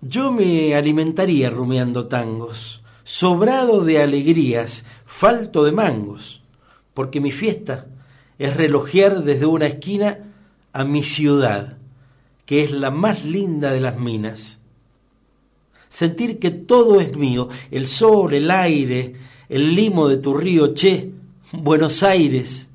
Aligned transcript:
Yo 0.00 0.30
me 0.30 0.76
alimentaría 0.76 1.50
rumiando 1.50 2.06
tangos, 2.06 2.82
sobrado 3.02 3.82
de 3.82 4.00
alegrías, 4.00 4.84
falto 5.04 5.64
de 5.64 5.72
mangos, 5.72 6.40
porque 6.94 7.20
mi 7.20 7.32
fiesta 7.32 7.86
es 8.38 8.56
relojear 8.56 9.24
desde 9.24 9.46
una 9.46 9.66
esquina 9.66 10.20
a 10.72 10.84
mi 10.84 11.02
ciudad, 11.02 11.78
que 12.46 12.62
es 12.62 12.70
la 12.70 12.92
más 12.92 13.24
linda 13.24 13.72
de 13.72 13.80
las 13.80 13.98
minas. 13.98 14.60
Sentir 15.88 16.38
que 16.38 16.52
todo 16.52 17.00
es 17.00 17.16
mío, 17.16 17.48
el 17.72 17.88
sol, 17.88 18.34
el 18.34 18.52
aire, 18.52 19.14
el 19.48 19.74
limo 19.74 20.06
de 20.06 20.18
tu 20.18 20.34
río, 20.34 20.74
che, 20.74 21.10
Buenos 21.50 22.04
Aires. 22.04 22.68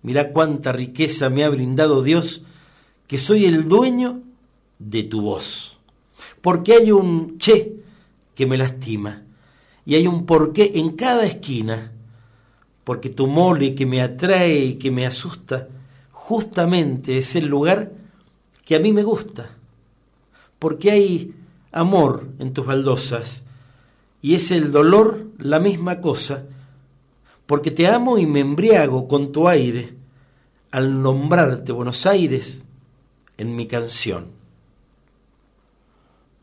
Mirá 0.00 0.30
cuánta 0.32 0.72
riqueza 0.72 1.28
me 1.28 1.44
ha 1.44 1.50
brindado 1.50 2.02
Dios, 2.02 2.44
que 3.08 3.18
soy 3.18 3.44
el 3.44 3.68
dueño 3.68 4.22
de 4.78 5.02
tu 5.02 5.20
voz. 5.20 5.74
Porque 6.44 6.74
hay 6.74 6.92
un 6.92 7.38
che 7.38 7.72
que 8.34 8.44
me 8.44 8.58
lastima, 8.58 9.22
y 9.86 9.94
hay 9.94 10.06
un 10.06 10.26
porqué 10.26 10.72
en 10.74 10.90
cada 10.90 11.24
esquina, 11.24 11.90
porque 12.84 13.08
tu 13.08 13.28
mole 13.28 13.74
que 13.74 13.86
me 13.86 14.02
atrae 14.02 14.58
y 14.58 14.74
que 14.74 14.90
me 14.90 15.06
asusta, 15.06 15.68
justamente 16.10 17.16
es 17.16 17.34
el 17.34 17.46
lugar 17.46 17.92
que 18.62 18.76
a 18.76 18.78
mí 18.78 18.92
me 18.92 19.02
gusta, 19.02 19.52
porque 20.58 20.90
hay 20.90 21.34
amor 21.72 22.28
en 22.38 22.52
tus 22.52 22.66
baldosas, 22.66 23.44
y 24.20 24.34
es 24.34 24.50
el 24.50 24.70
dolor 24.70 25.28
la 25.38 25.60
misma 25.60 26.02
cosa, 26.02 26.44
porque 27.46 27.70
te 27.70 27.86
amo 27.86 28.18
y 28.18 28.26
me 28.26 28.40
embriago 28.40 29.08
con 29.08 29.32
tu 29.32 29.48
aire 29.48 29.94
al 30.72 31.00
nombrarte 31.00 31.72
Buenos 31.72 32.04
Aires 32.04 32.64
en 33.38 33.56
mi 33.56 33.66
canción. 33.66 34.43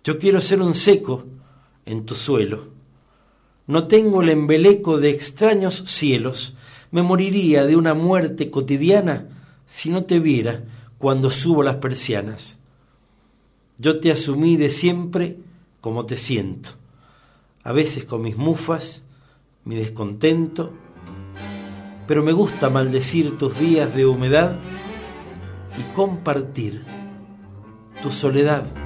Yo 0.04 0.18
quiero 0.18 0.42
ser 0.42 0.62
un 0.62 0.74
seco 0.74 1.26
en 1.86 2.06
tu 2.06 2.16
suelo. 2.16 2.70
No 3.68 3.88
tengo 3.88 4.22
el 4.22 4.30
embeleco 4.30 5.00
de 5.00 5.12
extraños 5.12 5.84
cielos. 5.86 6.56
Me 6.92 7.04
moriría 7.04 7.66
de 7.66 7.76
una 7.76 7.94
muerte 7.94 8.50
cotidiana 8.50 9.30
si 9.66 9.90
no 9.90 10.04
te 10.04 10.20
viera 10.20 10.64
cuando 10.98 11.30
subo 11.30 11.64
las 11.64 11.78
persianas. 11.78 12.60
Yo 13.78 14.00
te 14.00 14.12
asumí 14.12 14.58
de 14.58 14.70
siempre 14.70 15.38
como 15.82 16.06
te 16.06 16.16
siento, 16.16 16.70
a 17.64 17.72
veces 17.72 18.06
con 18.06 18.22
mis 18.22 18.38
mufas, 18.38 19.04
mi 19.66 19.76
descontento, 19.76 20.72
pero 22.08 22.24
me 22.24 22.32
gusta 22.32 22.70
maldecir 22.70 23.38
tus 23.38 23.58
días 23.60 23.94
de 23.96 24.06
humedad 24.06 24.60
y 25.78 25.94
compartir 25.96 26.86
tu 28.04 28.12
soledad. 28.12 28.81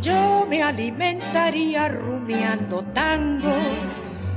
Yo 0.00 0.46
me 0.48 0.62
alimentaría 0.62 1.88
rumiando 1.88 2.82
tangos, 2.92 3.54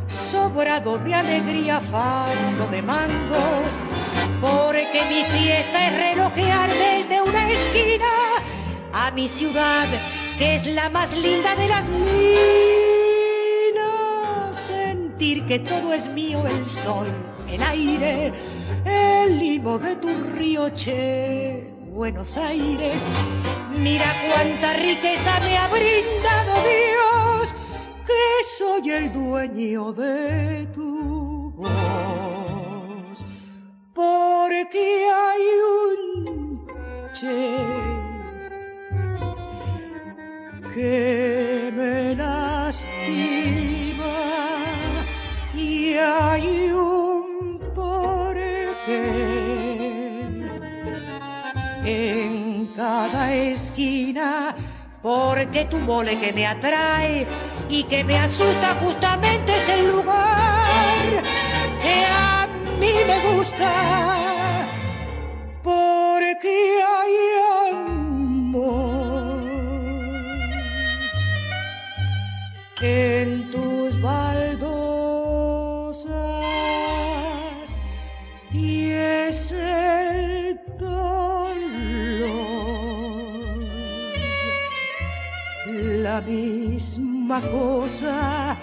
sobrado 0.08 0.98
de 1.00 1.14
alegría, 1.14 1.80
falto 1.82 2.68
de 2.72 2.82
mangos, 2.82 3.78
porque 4.40 5.02
mi 5.10 5.24
fiesta 5.38 5.88
es 5.88 5.98
relojear 6.10 6.70
desde 6.70 7.22
una 7.22 7.52
esquina 7.52 8.06
a 8.94 9.12
mi 9.12 9.28
ciudad, 9.28 9.88
que 10.38 10.56
es 10.56 10.66
la 10.68 10.90
más 10.90 11.18
linda 11.18 11.56
de 11.56 11.68
las 11.68 11.90
minas. 11.90 12.10
Sentir 14.52 15.46
que 15.46 15.60
todo 15.60 15.92
es 15.94 16.08
mío, 16.10 16.42
el 16.48 16.66
sol, 16.66 17.08
el 17.50 17.62
aire, 17.64 18.34
el 18.86 19.38
limo 19.40 19.78
de 19.78 19.96
tu 19.98 20.10
río, 20.36 20.70
che, 20.70 21.70
Buenos 21.92 22.38
Aires. 22.38 23.04
Mira 23.82 24.14
cuánta 24.28 24.74
riqueza 24.74 25.40
me 25.40 25.58
ha 25.58 25.68
brindado 25.68 26.54
Dios, 26.64 27.56
que 28.06 28.44
soy 28.58 28.92
el 28.92 29.14
dueño 29.14 29.94
de 29.94 30.68
tu 30.74 31.52
voz. 31.56 33.24
Porque 33.94 35.08
hay 35.26 35.44
un 35.78 36.68
che 37.14 37.56
que 40.74 41.72
me 41.76 42.16
lastima 42.16 43.50
y 45.56 45.94
hay 45.96 46.72
un 46.72 47.60
porqué 47.74 49.10
en 51.86 52.68
cada 52.76 53.34
porque 55.02 55.66
tu 55.66 55.80
mole 55.80 56.20
que 56.20 56.34
me 56.34 56.46
atrae 56.46 57.26
y 57.70 57.84
que 57.84 58.04
me 58.04 58.18
asusta 58.18 58.76
justamente 58.84 59.56
es 59.56 59.70
el 59.70 59.88
lugar 59.88 61.24
que 61.82 62.06
a 62.06 62.48
mí 62.80 62.92
me 63.08 63.20
gusta. 63.36 63.72
Porque 65.64 66.82
hay 66.98 67.16
amor 67.72 69.44
en 72.82 73.52
tus 73.52 74.02
baldosas 74.02 75.30
y 78.52 78.92
es 78.92 79.54
la 86.10 86.22
misma 86.22 87.40
cosa 87.40 88.58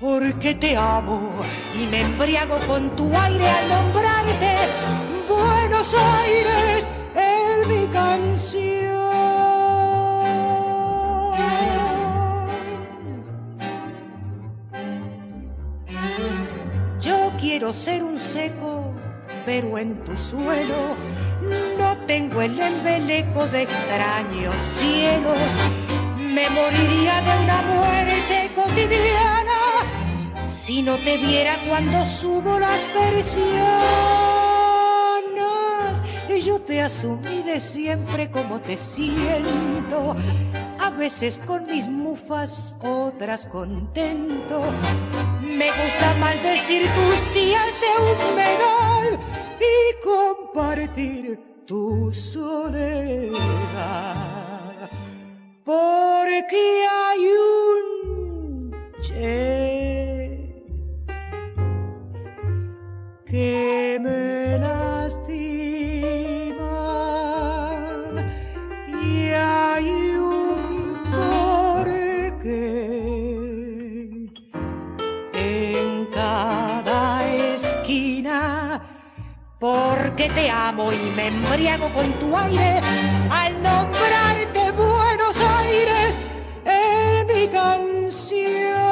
porque 0.00 0.54
te 0.54 0.74
amo 0.74 1.30
y 1.78 1.86
me 1.86 2.00
embriago 2.00 2.58
con 2.66 2.82
tu 2.96 3.06
aire 3.14 3.46
al 3.58 3.68
nombrarte 3.68 4.52
Buenos 5.28 5.94
Aires 5.94 6.88
en 7.14 7.68
mi 7.68 7.86
canción 7.88 8.72
quiero 17.42 17.74
ser 17.74 18.04
un 18.04 18.18
seco, 18.18 18.94
pero 19.44 19.76
en 19.76 19.96
tu 20.04 20.16
suelo 20.16 20.96
no 21.76 21.96
tengo 22.06 22.40
el 22.40 22.58
embeleco 22.58 23.46
de 23.48 23.62
extraños 23.62 24.54
cielos. 24.56 26.01
Me 26.34 26.48
moriría 26.48 27.20
de 27.20 27.44
una 27.44 27.62
muerte 27.62 28.50
cotidiana 28.54 29.60
si 30.46 30.80
no 30.82 30.96
te 30.96 31.18
viera 31.18 31.58
cuando 31.68 32.06
subo 32.06 32.58
las 32.58 32.80
persianas. 32.84 33.52
Yo 36.42 36.58
te 36.60 36.80
asumí 36.80 37.42
de 37.42 37.60
siempre 37.60 38.30
como 38.30 38.60
te 38.60 38.76
siento 38.76 40.16
a 40.80 40.90
veces 40.90 41.38
con 41.46 41.66
mis 41.66 41.86
mufas, 41.86 42.76
otras 42.82 43.46
contento. 43.46 44.64
Me 45.42 45.66
gusta 45.66 46.14
maldecir 46.18 46.82
tus 46.82 47.34
días 47.34 47.76
de 47.80 47.88
humedad 48.10 49.20
y 49.60 50.02
compartir 50.02 51.38
tu 51.66 52.12
soledad. 52.12 53.32
Porque 55.64 56.86
hay 56.90 57.20
un 57.24 58.72
che 59.00 60.64
que 63.24 63.98
me 64.00 64.58
lastima 64.58 65.22
y 68.88 69.30
hay 69.30 69.88
en 75.32 76.06
cada 76.06 77.24
esquina, 77.54 78.82
porque 79.60 80.28
te 80.30 80.50
amo 80.50 80.92
y 80.92 81.10
me 81.14 81.28
embriago 81.28 81.88
con 81.94 82.12
tu 82.18 82.36
aire 82.36 82.80
al 83.30 83.62
nombrarte 83.62 84.72
Buenos 85.32 85.50
Aires 85.50 86.18
en 86.66 87.26
mi. 87.26 88.91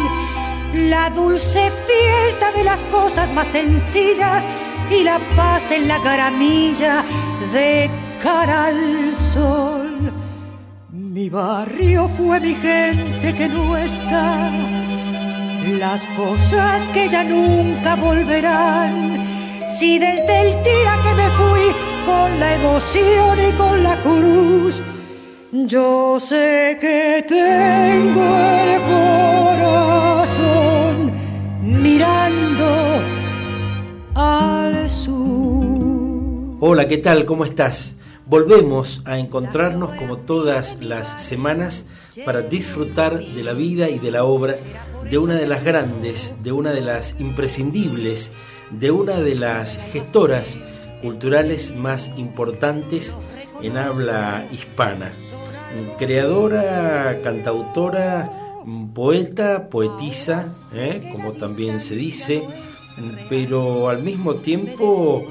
la 0.73 1.09
dulce 1.09 1.71
fiesta 1.87 2.51
de 2.51 2.63
las 2.63 2.81
cosas 2.83 3.31
más 3.33 3.47
sencillas 3.47 4.45
y 4.89 5.03
la 5.03 5.19
paz 5.35 5.71
en 5.71 5.87
la 5.87 6.01
caramilla 6.01 7.03
de 7.51 7.89
cara 8.21 8.67
al 8.67 9.13
sol. 9.15 10.11
Mi 10.91 11.29
barrio 11.29 12.09
fue 12.17 12.39
mi 12.39 12.55
gente 12.55 13.35
que 13.35 13.49
no 13.49 13.75
está, 13.75 14.51
las 15.79 16.05
cosas 16.17 16.85
que 16.87 17.07
ya 17.07 17.23
nunca 17.23 17.95
volverán. 17.95 19.67
Si 19.67 19.99
desde 19.99 20.41
el 20.41 20.63
día 20.63 20.99
que 21.03 21.13
me 21.15 21.29
fui 21.31 21.75
con 22.05 22.39
la 22.39 22.55
emoción 22.55 23.39
y 23.39 23.51
con 23.53 23.83
la 23.83 23.95
cruz, 24.01 24.81
yo 25.51 26.17
sé 26.19 26.77
que 26.79 27.25
tengo 27.27 28.37
el 28.37 28.69
al 34.15 34.89
sur. 34.89 35.65
Hola, 36.59 36.87
¿qué 36.87 36.97
tal? 36.97 37.25
¿Cómo 37.25 37.45
estás? 37.45 37.95
Volvemos 38.25 39.01
a 39.05 39.17
encontrarnos 39.17 39.91
como 39.93 40.17
todas 40.17 40.77
las 40.81 41.21
semanas 41.21 41.85
para 42.25 42.41
disfrutar 42.41 43.19
de 43.19 43.43
la 43.43 43.53
vida 43.53 43.89
y 43.89 43.99
de 43.99 44.11
la 44.11 44.23
obra 44.23 44.55
de 45.09 45.17
una 45.17 45.35
de 45.35 45.47
las 45.47 45.63
grandes, 45.63 46.35
de 46.41 46.51
una 46.51 46.71
de 46.71 46.81
las 46.81 47.19
imprescindibles, 47.19 48.31
de 48.69 48.91
una 48.91 49.19
de 49.19 49.35
las 49.35 49.79
gestoras 49.91 50.59
culturales 51.01 51.75
más 51.75 52.11
importantes 52.15 53.17
en 53.61 53.77
habla 53.77 54.45
hispana. 54.51 55.11
Creadora, 55.97 57.19
cantautora, 57.23 58.40
poeta, 58.93 59.69
poetisa, 59.69 60.53
¿eh? 60.73 61.09
como 61.11 61.33
también 61.33 61.79
se 61.79 61.95
dice, 61.95 62.47
pero 63.29 63.89
al 63.89 64.03
mismo 64.03 64.35
tiempo 64.35 65.25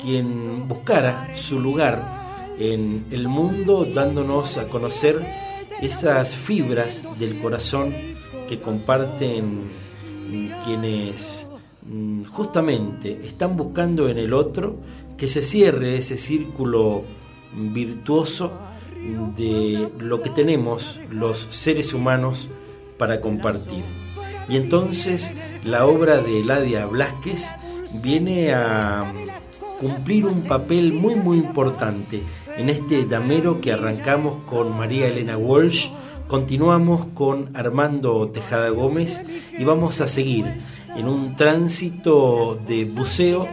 quien 0.00 0.68
buscara 0.68 1.34
su 1.34 1.60
lugar 1.60 2.54
en 2.58 3.06
el 3.10 3.28
mundo 3.28 3.86
dándonos 3.92 4.58
a 4.58 4.68
conocer 4.68 5.20
esas 5.80 6.36
fibras 6.36 7.18
del 7.18 7.40
corazón 7.40 7.94
que 8.48 8.60
comparten 8.60 9.70
quienes 10.64 11.48
mm, 11.82 12.24
justamente 12.24 13.20
están 13.24 13.56
buscando 13.56 14.08
en 14.08 14.18
el 14.18 14.32
otro 14.32 14.76
que 15.16 15.28
se 15.28 15.42
cierre 15.42 15.96
ese 15.96 16.16
círculo 16.16 17.04
virtuoso 17.54 18.52
de 19.36 19.90
lo 19.98 20.22
que 20.22 20.30
tenemos 20.30 21.00
los 21.10 21.38
seres 21.38 21.92
humanos 21.92 22.48
para 23.02 23.20
compartir. 23.20 23.82
Y 24.48 24.56
entonces 24.56 25.34
la 25.64 25.86
obra 25.86 26.18
de 26.18 26.38
Eladia 26.38 26.86
Blasquez 26.86 27.50
viene 28.00 28.54
a 28.54 29.12
cumplir 29.80 30.24
un 30.24 30.44
papel 30.44 30.92
muy 30.92 31.16
muy 31.16 31.38
importante 31.38 32.22
en 32.56 32.68
este 32.68 33.04
damero 33.04 33.60
que 33.60 33.72
arrancamos 33.72 34.36
con 34.46 34.78
María 34.78 35.08
Elena 35.08 35.36
Walsh, 35.36 35.88
continuamos 36.28 37.06
con 37.06 37.50
Armando 37.56 38.28
Tejada 38.28 38.68
Gómez 38.68 39.20
y 39.58 39.64
vamos 39.64 40.00
a 40.00 40.06
seguir 40.06 40.46
en 40.94 41.08
un 41.08 41.34
tránsito 41.34 42.54
de 42.64 42.84
buceo 42.84 43.48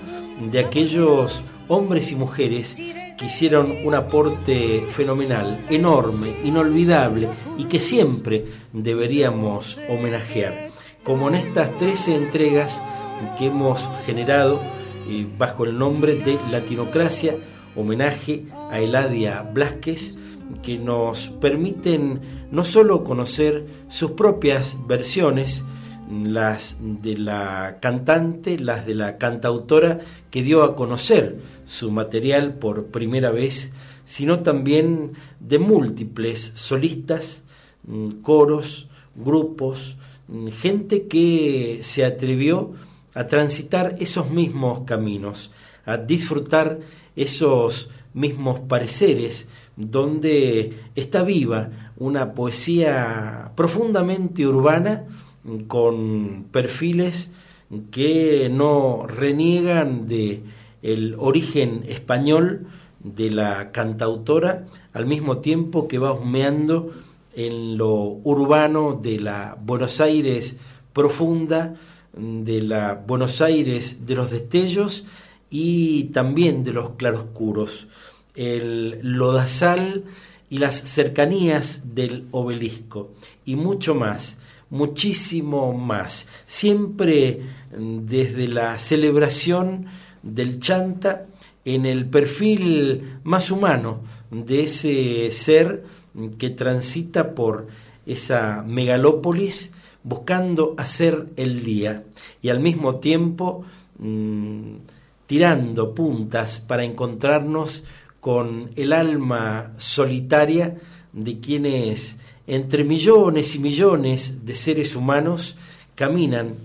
de 0.51 0.59
aquellos 0.59 1.43
hombres 1.67 2.11
y 2.11 2.15
mujeres 2.15 2.79
que 3.19 3.25
hicieron 3.25 3.75
un 3.83 3.95
aporte 3.95 4.85
fenomenal, 4.89 5.65
enorme, 5.69 6.33
inolvidable 6.45 7.27
y 7.57 7.65
que 7.65 7.81
siempre 7.81 8.45
deberíamos 8.71 9.77
homenajear, 9.89 10.69
como 11.03 11.27
en 11.27 11.35
estas 11.35 11.75
13 11.77 12.15
entregas 12.15 12.81
que 13.37 13.47
hemos 13.47 13.89
generado 14.05 14.61
eh, 15.09 15.27
bajo 15.37 15.65
el 15.65 15.77
nombre 15.77 16.15
de 16.15 16.39
Latinocracia, 16.49 17.35
homenaje 17.75 18.45
a 18.71 18.79
Eladia 18.79 19.41
Blasquez, 19.41 20.15
que 20.63 20.77
nos 20.77 21.29
permiten 21.29 22.47
no 22.51 22.63
solo 22.63 23.03
conocer 23.03 23.65
sus 23.89 24.11
propias 24.11 24.77
versiones, 24.87 25.65
las 26.09 26.77
de 26.79 27.17
la 27.17 27.77
cantante, 27.81 28.57
las 28.57 28.85
de 28.85 28.95
la 28.95 29.17
cantautora 29.17 29.99
que 30.31 30.41
dio 30.41 30.63
a 30.63 30.75
conocer 30.75 31.39
su 31.65 31.91
material 31.91 32.55
por 32.55 32.87
primera 32.87 33.31
vez, 33.31 33.71
sino 34.05 34.39
también 34.39 35.13
de 35.39 35.59
múltiples 35.59 36.51
solistas, 36.55 37.43
mm, 37.85 38.21
coros, 38.21 38.87
grupos, 39.15 39.97
mm, 40.27 40.47
gente 40.47 41.07
que 41.07 41.79
se 41.83 42.05
atrevió 42.05 42.73
a 43.13 43.27
transitar 43.27 43.95
esos 43.99 44.31
mismos 44.31 44.81
caminos, 44.81 45.51
a 45.85 45.97
disfrutar 45.97 46.79
esos 47.15 47.89
mismos 48.13 48.59
pareceres, 48.61 49.47
donde 49.75 50.73
está 50.95 51.23
viva 51.23 51.69
una 51.97 52.33
poesía 52.33 53.51
profundamente 53.55 54.47
urbana 54.47 55.05
con 55.67 56.45
perfiles 56.51 57.29
que 57.91 58.49
no 58.51 59.05
reniegan 59.07 60.07
de 60.07 60.41
el 60.81 61.15
origen 61.17 61.81
español 61.87 62.67
de 63.03 63.29
la 63.29 63.71
cantautora, 63.71 64.65
al 64.93 65.05
mismo 65.05 65.39
tiempo 65.39 65.87
que 65.87 65.99
va 65.99 66.13
humeando 66.13 66.91
en 67.35 67.77
lo 67.77 67.93
urbano 68.23 68.99
de 69.01 69.19
la 69.19 69.57
Buenos 69.61 70.01
Aires 70.01 70.57
profunda, 70.93 71.75
de 72.13 72.61
la 72.61 72.95
Buenos 72.95 73.41
Aires 73.41 74.05
de 74.05 74.15
los 74.15 74.31
destellos 74.31 75.05
y 75.49 76.05
también 76.05 76.63
de 76.63 76.73
los 76.73 76.91
claroscuros, 76.91 77.87
el 78.35 78.99
lodazal 79.01 80.05
y 80.49 80.57
las 80.57 80.75
cercanías 80.75 81.95
del 81.95 82.27
obelisco. 82.31 83.11
Y 83.45 83.55
mucho 83.55 83.95
más, 83.95 84.37
muchísimo 84.69 85.73
más, 85.73 86.27
siempre 86.45 87.41
desde 87.71 88.47
la 88.47 88.77
celebración 88.79 89.85
del 90.21 90.59
chanta 90.59 91.25
en 91.65 91.85
el 91.85 92.05
perfil 92.05 93.19
más 93.23 93.51
humano 93.51 94.01
de 94.31 94.63
ese 94.63 95.31
ser 95.31 95.83
que 96.37 96.49
transita 96.49 97.35
por 97.35 97.67
esa 98.05 98.63
megalópolis 98.65 99.71
buscando 100.03 100.75
hacer 100.77 101.27
el 101.35 101.63
día 101.63 102.03
y 102.41 102.49
al 102.49 102.59
mismo 102.59 102.95
tiempo 102.95 103.63
mm, 103.99 104.75
tirando 105.27 105.93
puntas 105.93 106.59
para 106.59 106.83
encontrarnos 106.83 107.83
con 108.19 108.71
el 108.75 108.93
alma 108.93 109.71
solitaria 109.77 110.77
de 111.13 111.39
quienes 111.39 112.17
entre 112.49 112.83
millones 112.83 113.53
y 113.53 113.59
millones 113.59 114.43
de 114.43 114.55
seres 114.55 114.95
humanos 114.95 115.55
caminan 115.93 116.55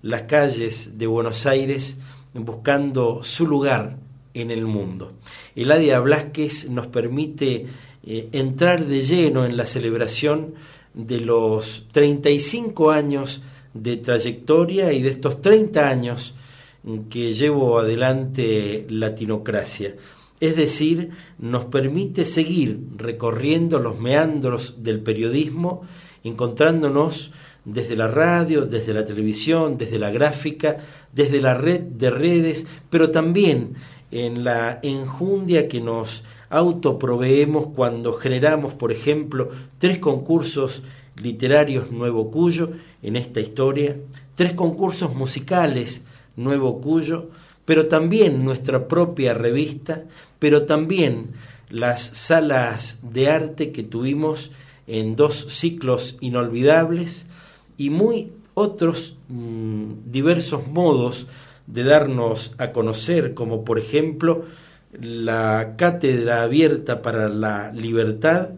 las 0.00 0.22
calles 0.22 0.98
de 0.98 1.08
Buenos 1.08 1.46
Aires 1.46 1.98
buscando 2.32 3.24
su 3.24 3.48
lugar 3.48 3.96
en 4.34 4.52
el 4.52 4.66
mundo. 4.66 5.14
Eladia 5.56 5.98
Blasquez 5.98 6.70
nos 6.70 6.86
permite 6.86 7.66
eh, 8.06 8.28
entrar 8.30 8.86
de 8.86 9.02
lleno 9.02 9.44
en 9.44 9.56
la 9.56 9.66
celebración 9.66 10.54
de 10.94 11.20
los 11.20 11.88
35 11.92 12.92
años 12.92 13.42
de 13.74 13.96
trayectoria 13.96 14.92
y 14.92 15.02
de 15.02 15.08
estos 15.08 15.40
30 15.40 15.88
años 15.88 16.34
que 17.10 17.32
llevo 17.32 17.80
adelante 17.80 18.86
Latinocracia. 18.88 19.96
Es 20.42 20.56
decir, 20.56 21.10
nos 21.38 21.66
permite 21.66 22.26
seguir 22.26 22.80
recorriendo 22.96 23.78
los 23.78 24.00
meandros 24.00 24.82
del 24.82 25.00
periodismo, 25.00 25.82
encontrándonos 26.24 27.30
desde 27.64 27.94
la 27.94 28.08
radio, 28.08 28.66
desde 28.66 28.92
la 28.92 29.04
televisión, 29.04 29.78
desde 29.78 30.00
la 30.00 30.10
gráfica, 30.10 30.78
desde 31.12 31.40
la 31.40 31.54
red 31.54 31.82
de 31.82 32.10
redes, 32.10 32.66
pero 32.90 33.10
también 33.10 33.74
en 34.10 34.42
la 34.42 34.80
enjundia 34.82 35.68
que 35.68 35.80
nos 35.80 36.24
autoproveemos 36.50 37.68
cuando 37.68 38.12
generamos, 38.12 38.74
por 38.74 38.90
ejemplo, 38.90 39.48
tres 39.78 40.00
concursos 40.00 40.82
literarios 41.14 41.92
Nuevo 41.92 42.32
Cuyo 42.32 42.72
en 43.04 43.14
esta 43.14 43.38
historia, 43.38 43.96
tres 44.34 44.54
concursos 44.54 45.14
musicales 45.14 46.02
Nuevo 46.34 46.80
Cuyo, 46.80 47.30
pero 47.64 47.86
también 47.86 48.44
nuestra 48.44 48.88
propia 48.88 49.34
revista, 49.34 50.04
pero 50.38 50.64
también 50.64 51.32
las 51.68 52.02
salas 52.02 52.98
de 53.02 53.30
arte 53.30 53.72
que 53.72 53.82
tuvimos 53.82 54.50
en 54.86 55.16
dos 55.16 55.46
ciclos 55.48 56.16
inolvidables 56.20 57.26
y 57.76 57.90
muy 57.90 58.32
otros 58.54 59.16
mm, 59.28 60.10
diversos 60.10 60.66
modos 60.66 61.26
de 61.66 61.84
darnos 61.84 62.54
a 62.58 62.72
conocer, 62.72 63.34
como 63.34 63.64
por 63.64 63.78
ejemplo 63.78 64.44
la 64.92 65.74
Cátedra 65.76 66.42
Abierta 66.42 67.00
para 67.00 67.28
la 67.28 67.72
Libertad, 67.72 68.50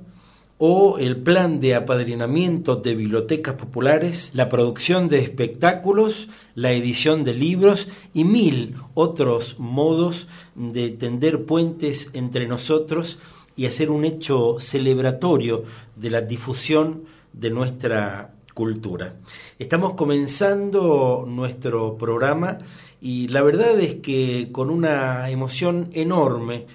o 0.59 0.99
el 0.99 1.17
plan 1.17 1.59
de 1.59 1.75
apadrinamiento 1.75 2.77
de 2.77 2.95
bibliotecas 2.95 3.55
populares, 3.55 4.31
la 4.35 4.49
producción 4.49 5.09
de 5.09 5.19
espectáculos, 5.19 6.29
la 6.55 6.73
edición 6.73 7.25
de 7.25 7.35
libros 7.35 7.89
y 8.13 8.25
mil 8.25 8.77
otros 8.95 9.59
modos 9.59 10.29
de 10.55 10.91
tender 10.91 11.45
puentes 11.45 12.11
entre 12.13 12.47
nosotros 12.47 13.19
y 13.57 13.67
hacer 13.67 13.91
un 13.91 14.05
hecho 14.05 14.61
celebratorio 14.61 15.65
de 15.97 16.11
la 16.11 16.21
difusión 16.21 17.05
de 17.33 17.51
nuestra 17.51 18.35
cultura. 18.55 19.17
Estamos 19.59 19.95
comenzando 19.95 21.25
nuestro 21.27 21.99
programa 21.99 22.59
y 23.01 23.29
la 23.29 23.43
verdad 23.43 23.79
es 23.81 23.97
que 23.97 24.51
con 24.53 24.71
una 24.71 25.29
emoción 25.31 25.91
enorme 25.93 26.67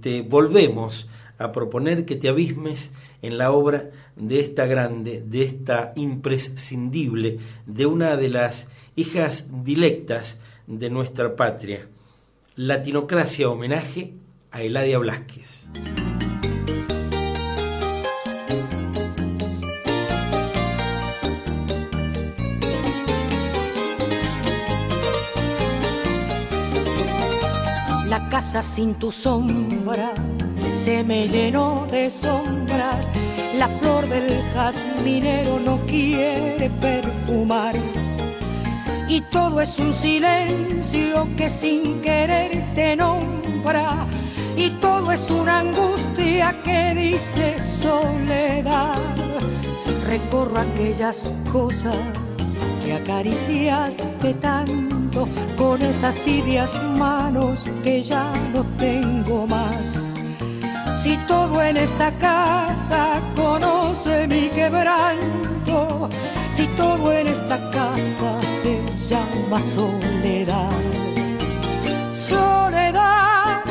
te 0.00 0.22
volvemos 0.22 1.08
a 1.38 1.52
proponer 1.52 2.06
que 2.06 2.16
te 2.16 2.28
abismes 2.28 2.92
en 3.22 3.38
la 3.38 3.52
obra 3.52 3.90
de 4.16 4.40
esta 4.40 4.66
grande, 4.66 5.22
de 5.26 5.42
esta 5.42 5.92
imprescindible, 5.96 7.38
de 7.66 7.86
una 7.86 8.16
de 8.16 8.28
las 8.28 8.68
hijas 8.94 9.48
dilectas 9.64 10.38
de 10.66 10.90
nuestra 10.90 11.36
patria. 11.36 11.88
Latinocracia 12.56 13.48
homenaje 13.48 14.14
a 14.50 14.62
Eladia 14.62 14.98
Blasquez. 14.98 15.68
La 28.08 28.28
casa 28.30 28.62
sin 28.62 28.94
tu 28.94 29.12
sombra 29.12 30.14
se 30.76 31.02
me 31.02 31.26
llenó 31.26 31.86
de 31.90 32.10
sombras. 32.10 33.08
La 33.58 33.68
flor 33.68 34.06
del 34.08 34.42
jazminero 34.52 35.58
no 35.58 35.80
quiere 35.86 36.68
perfumar. 36.80 37.74
Y 39.08 39.22
todo 39.22 39.60
es 39.60 39.78
un 39.78 39.94
silencio 39.94 41.26
que 41.36 41.48
sin 41.48 42.02
querer 42.02 42.62
te 42.74 42.94
nombra. 42.94 44.06
Y 44.56 44.70
todo 44.80 45.12
es 45.12 45.30
una 45.30 45.60
angustia 45.60 46.54
que 46.62 46.94
dice 46.94 47.58
soledad. 47.58 49.00
Recorro 50.06 50.58
aquellas 50.58 51.32
cosas 51.50 51.96
que 52.84 52.92
acariciaste 52.92 54.34
tanto 54.34 55.26
con 55.56 55.80
esas 55.80 56.16
tibias 56.16 56.80
manos 56.98 57.64
que 57.82 58.02
ya 58.02 58.30
no 58.52 58.62
tengo 58.78 59.46
más 59.46 60.05
si 60.96 61.16
todo 61.28 61.62
en 61.62 61.76
esta 61.76 62.10
casa 62.12 63.20
conoce 63.36 64.26
mi 64.26 64.48
quebranto, 64.48 66.08
si 66.52 66.66
todo 66.68 67.12
en 67.12 67.28
esta 67.28 67.58
casa 67.70 68.40
se 68.62 68.80
llama 69.08 69.60
soledad. 69.60 70.70
Soledad, 72.14 73.62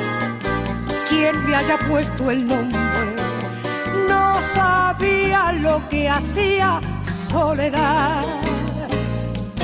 quien 1.10 1.44
me 1.46 1.56
haya 1.56 1.80
puesto 1.90 2.30
el 2.30 2.48
nombre, 2.48 2.80
no 4.08 4.40
sabía 4.54 5.52
lo 5.54 5.82
que 5.90 6.08
hacía 6.08 6.80
soledad. 7.08 8.24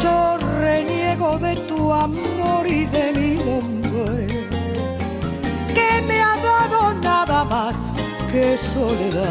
Yo 0.03 0.37
reniego 0.59 1.37
de 1.37 1.55
tu 1.69 1.93
amor 1.93 2.67
y 2.67 2.85
de 2.85 3.13
mi 3.13 3.35
nombre 3.43 4.27
que 5.75 6.01
me 6.07 6.21
dado 6.71 6.93
nada 6.93 7.43
más 7.45 7.79
que 8.31 8.57
soledad, 8.57 9.23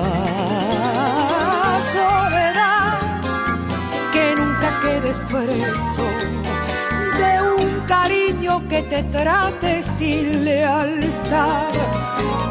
soledad, 1.92 2.99
que 4.12 4.35
nunca 4.37 4.80
quedes 4.82 5.16
preso 5.30 6.06
de 7.18 7.30
un 7.62 7.70
cariño 7.87 8.52
que 8.68 8.82
te 8.82 9.02
trate 9.04 9.82
sin 9.82 10.44
lealtad, 10.44 11.73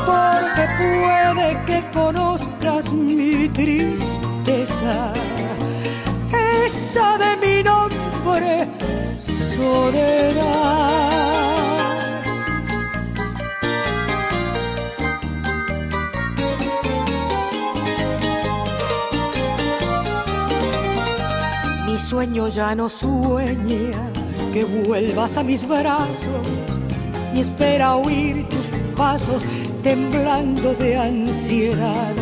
porque 0.06 0.68
puede 0.80 1.48
que 1.66 1.84
conozcas 1.94 2.92
mi 2.92 3.48
tristeza, 3.50 5.14
esa 6.66 7.18
de 7.18 7.38
mi 7.38 7.64
nombre, 7.64 8.68
soledad. 9.16 11.29
Sueño 22.00 22.48
ya 22.48 22.74
no 22.76 22.90
sueña 22.90 24.00
que 24.54 24.64
vuelvas 24.64 25.38
a 25.38 25.44
mis 25.44 25.68
brazos, 25.68 26.48
ni 27.34 27.42
espera 27.42 27.96
oír 27.96 28.48
tus 28.50 28.66
pasos 28.96 29.44
temblando 29.84 30.74
de 30.74 30.98
ansiedad. 30.98 32.14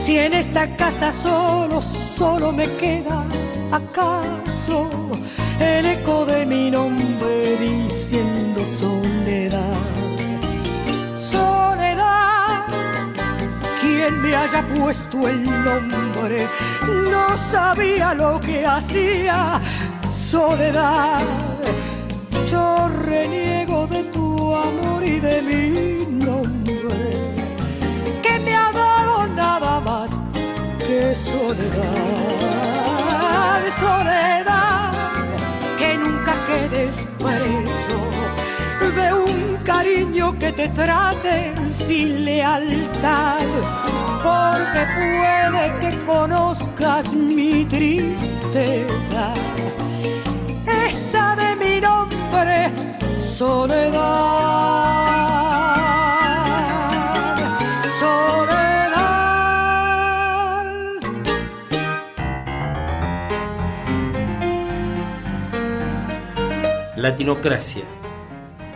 Si 0.00 0.18
en 0.18 0.34
esta 0.34 0.66
casa 0.76 1.10
solo, 1.12 1.80
solo 1.80 2.52
me 2.52 2.66
queda 2.76 3.24
acaso 3.72 4.88
el 5.60 5.86
eco 5.86 6.26
de 6.26 6.46
mi 6.46 6.70
nombre 6.70 7.56
diciendo 7.56 8.64
soledad. 8.66 9.80
Soledad, 11.16 12.33
quien 14.04 14.20
me 14.20 14.36
haya 14.36 14.62
puesto 14.74 15.28
el 15.28 15.44
nombre 15.64 16.46
no 17.10 17.36
sabía 17.38 18.12
lo 18.12 18.38
que 18.38 18.66
hacía 18.66 19.60
soledad. 20.06 21.22
Yo 22.50 22.88
reniego 23.06 23.86
de 23.86 24.04
tu 24.04 24.54
amor 24.54 25.02
y 25.02 25.20
de 25.20 25.42
mi 25.42 26.24
nombre, 26.24 27.12
que 28.22 28.38
me 28.40 28.54
ha 28.54 28.70
dado 28.72 29.26
nada 29.28 29.80
más 29.80 30.10
que 30.78 31.14
soledad. 31.14 31.94
Soledad, 33.80 34.92
que 35.78 35.96
nunca 35.96 36.34
quedes 36.46 37.08
preso 37.18 38.13
de 38.94 39.12
un 39.12 39.56
cariño 39.64 40.38
que 40.38 40.52
te 40.52 40.68
trate 40.68 41.52
sin 41.68 42.24
lealtad 42.24 43.40
porque 44.24 44.80
puede 44.96 45.64
que 45.80 45.90
conozcas 46.06 47.12
mi 47.12 47.64
tristeza, 47.66 49.34
esa 50.88 51.36
de 51.36 51.56
mi 51.56 51.80
nombre, 51.80 52.72
soledad, 53.18 53.92
soledad. 58.00 58.54
Latinocracia, 66.96 67.84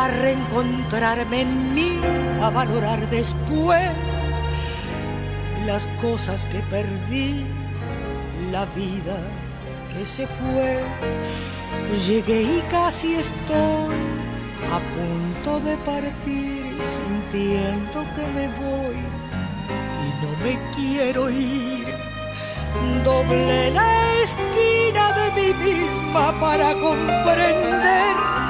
a 0.00 0.08
reencontrarme 0.08 1.42
en 1.42 1.74
mí, 1.74 2.00
a 2.40 2.48
valorar 2.48 3.00
después 3.10 3.90
las 5.66 5.86
cosas 6.00 6.46
que 6.46 6.60
perdí, 6.74 7.44
la 8.50 8.64
vida 8.76 9.18
que 9.92 10.04
se 10.06 10.26
fue. 10.26 10.80
Llegué 12.06 12.42
y 12.42 12.62
casi 12.70 13.16
estoy 13.16 13.94
a 14.76 14.78
punto 14.96 15.60
de 15.68 15.76
partir, 15.78 16.62
sintiendo 16.96 17.98
que 18.14 18.24
me 18.36 18.46
voy 18.62 19.00
y 20.04 20.08
no 20.22 20.30
me 20.44 20.54
quiero 20.76 21.28
ir. 21.28 21.86
Doble 23.04 23.70
la 23.72 24.14
esquina 24.22 25.04
de 25.18 25.26
mí 25.36 25.48
misma 25.64 26.32
para 26.40 26.72
comprender 26.72 28.49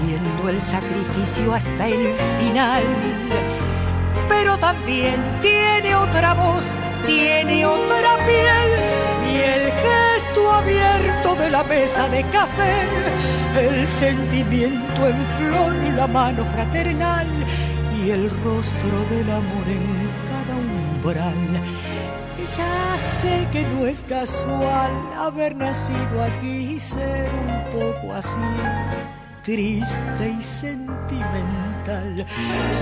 pidiendo 0.00 0.48
el 0.48 0.60
sacrificio 0.60 1.54
hasta 1.54 1.88
el 1.88 2.14
final. 2.40 2.82
Pero 4.28 4.58
también 4.58 5.16
tiene 5.42 5.94
otra 5.94 6.34
voz 6.34 6.64
tiene 7.06 7.64
otra 7.64 8.16
piel 8.26 9.32
y 9.32 9.36
el 9.38 9.72
gesto 9.72 10.52
abierto 10.52 11.34
de 11.36 11.50
la 11.50 11.64
mesa 11.64 12.08
de 12.08 12.22
café, 12.24 12.82
el 13.58 13.86
sentimiento 13.86 15.08
en 15.08 15.16
flor, 15.38 15.72
la 15.96 16.06
mano 16.06 16.44
fraternal 16.44 17.26
y 17.98 18.10
el 18.10 18.28
rostro 18.44 19.04
del 19.10 19.30
amor 19.30 19.68
en 19.68 20.10
cada 20.28 20.58
umbral. 20.58 21.62
Ya 22.56 22.98
sé 22.98 23.46
que 23.52 23.62
no 23.62 23.86
es 23.86 24.02
casual 24.02 24.90
haber 25.16 25.56
nacido 25.56 26.22
aquí 26.22 26.74
y 26.74 26.80
ser 26.80 27.30
un 27.30 27.64
poco 27.70 28.14
así 28.14 28.38
triste 29.48 30.36
y 30.38 30.42
sentimental. 30.42 32.26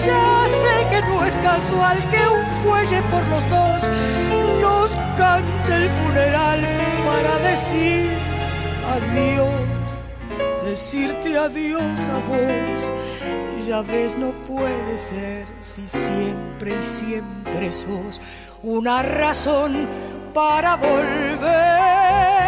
Ya 0.04 0.46
sé 0.48 0.86
que 0.90 1.00
no 1.02 1.24
es 1.24 1.34
casual 1.36 1.96
que 2.10 2.18
un 2.38 2.44
fuelle 2.64 3.02
por 3.02 3.24
los 3.28 3.48
dos 3.50 3.90
nos 4.60 4.96
cante 5.16 5.76
el 5.76 5.88
funeral 5.90 6.60
para 7.06 7.38
decir 7.50 8.10
adiós, 8.96 10.64
decirte 10.64 11.38
adiós 11.38 12.00
a 12.16 12.18
vos. 12.30 13.64
Ya 13.68 13.82
ves, 13.82 14.18
no 14.18 14.32
puede 14.48 14.98
ser 14.98 15.46
si 15.60 15.86
siempre 15.86 16.80
y 16.80 16.84
siempre 16.84 17.70
sos 17.70 18.20
una 18.64 19.02
razón 19.02 19.86
para 20.34 20.74
volver 20.74 21.95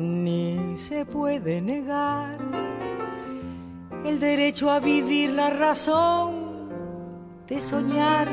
ni 0.00 0.76
se 0.76 1.04
puede 1.04 1.60
negar 1.60 2.38
el 4.04 4.18
derecho 4.18 4.70
a 4.70 4.80
vivir 4.80 5.30
la 5.30 5.50
razón 5.50 6.70
de 7.46 7.60
soñar. 7.60 8.28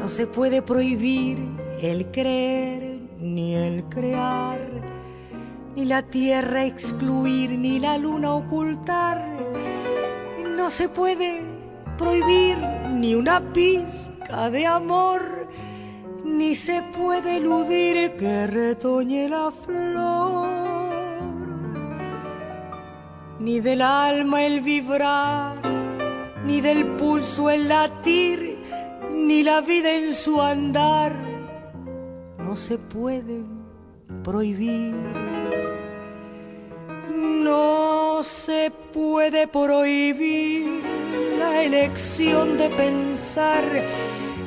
No 0.00 0.08
se 0.08 0.26
puede 0.26 0.62
prohibir 0.62 1.38
el 1.80 2.10
creer 2.10 3.00
ni 3.18 3.54
el 3.54 3.84
crear, 3.84 4.58
ni 5.76 5.84
la 5.84 6.02
tierra 6.02 6.64
excluir, 6.64 7.58
ni 7.58 7.78
la 7.78 7.98
luna 7.98 8.34
ocultar. 8.34 9.22
No 10.56 10.70
se 10.70 10.88
puede 10.88 11.42
prohibir 11.98 12.56
ni 12.90 13.14
una 13.14 13.52
pizca 13.52 14.50
de 14.50 14.66
amor 14.66 15.34
ni 16.24 16.54
se 16.54 16.82
puede 16.96 17.36
eludir 17.36 18.12
que 18.16 18.46
retoñe 18.46 19.28
la 19.28 19.50
flor, 19.50 20.23
ni 23.44 23.60
del 23.60 23.82
alma 23.82 24.42
el 24.42 24.62
vibrar, 24.62 25.56
ni 26.46 26.62
del 26.62 26.86
pulso 26.96 27.50
el 27.50 27.68
latir, 27.68 28.56
ni 29.12 29.42
la 29.42 29.60
vida 29.60 29.92
en 29.92 30.14
su 30.14 30.40
andar, 30.40 31.14
no 32.38 32.56
se 32.56 32.78
puede 32.78 33.42
prohibir. 34.22 34.94
No 37.14 38.22
se 38.22 38.72
puede 38.94 39.46
prohibir 39.46 40.82
la 41.38 41.62
elección 41.62 42.56
de 42.56 42.70
pensar 42.70 43.64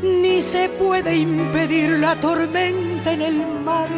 ni 0.01 0.41
se 0.41 0.69
puede 0.69 1.15
impedir 1.15 1.99
la 1.99 2.15
tormenta 2.19 3.13
en 3.13 3.21
el 3.21 3.45
mar, 3.63 3.89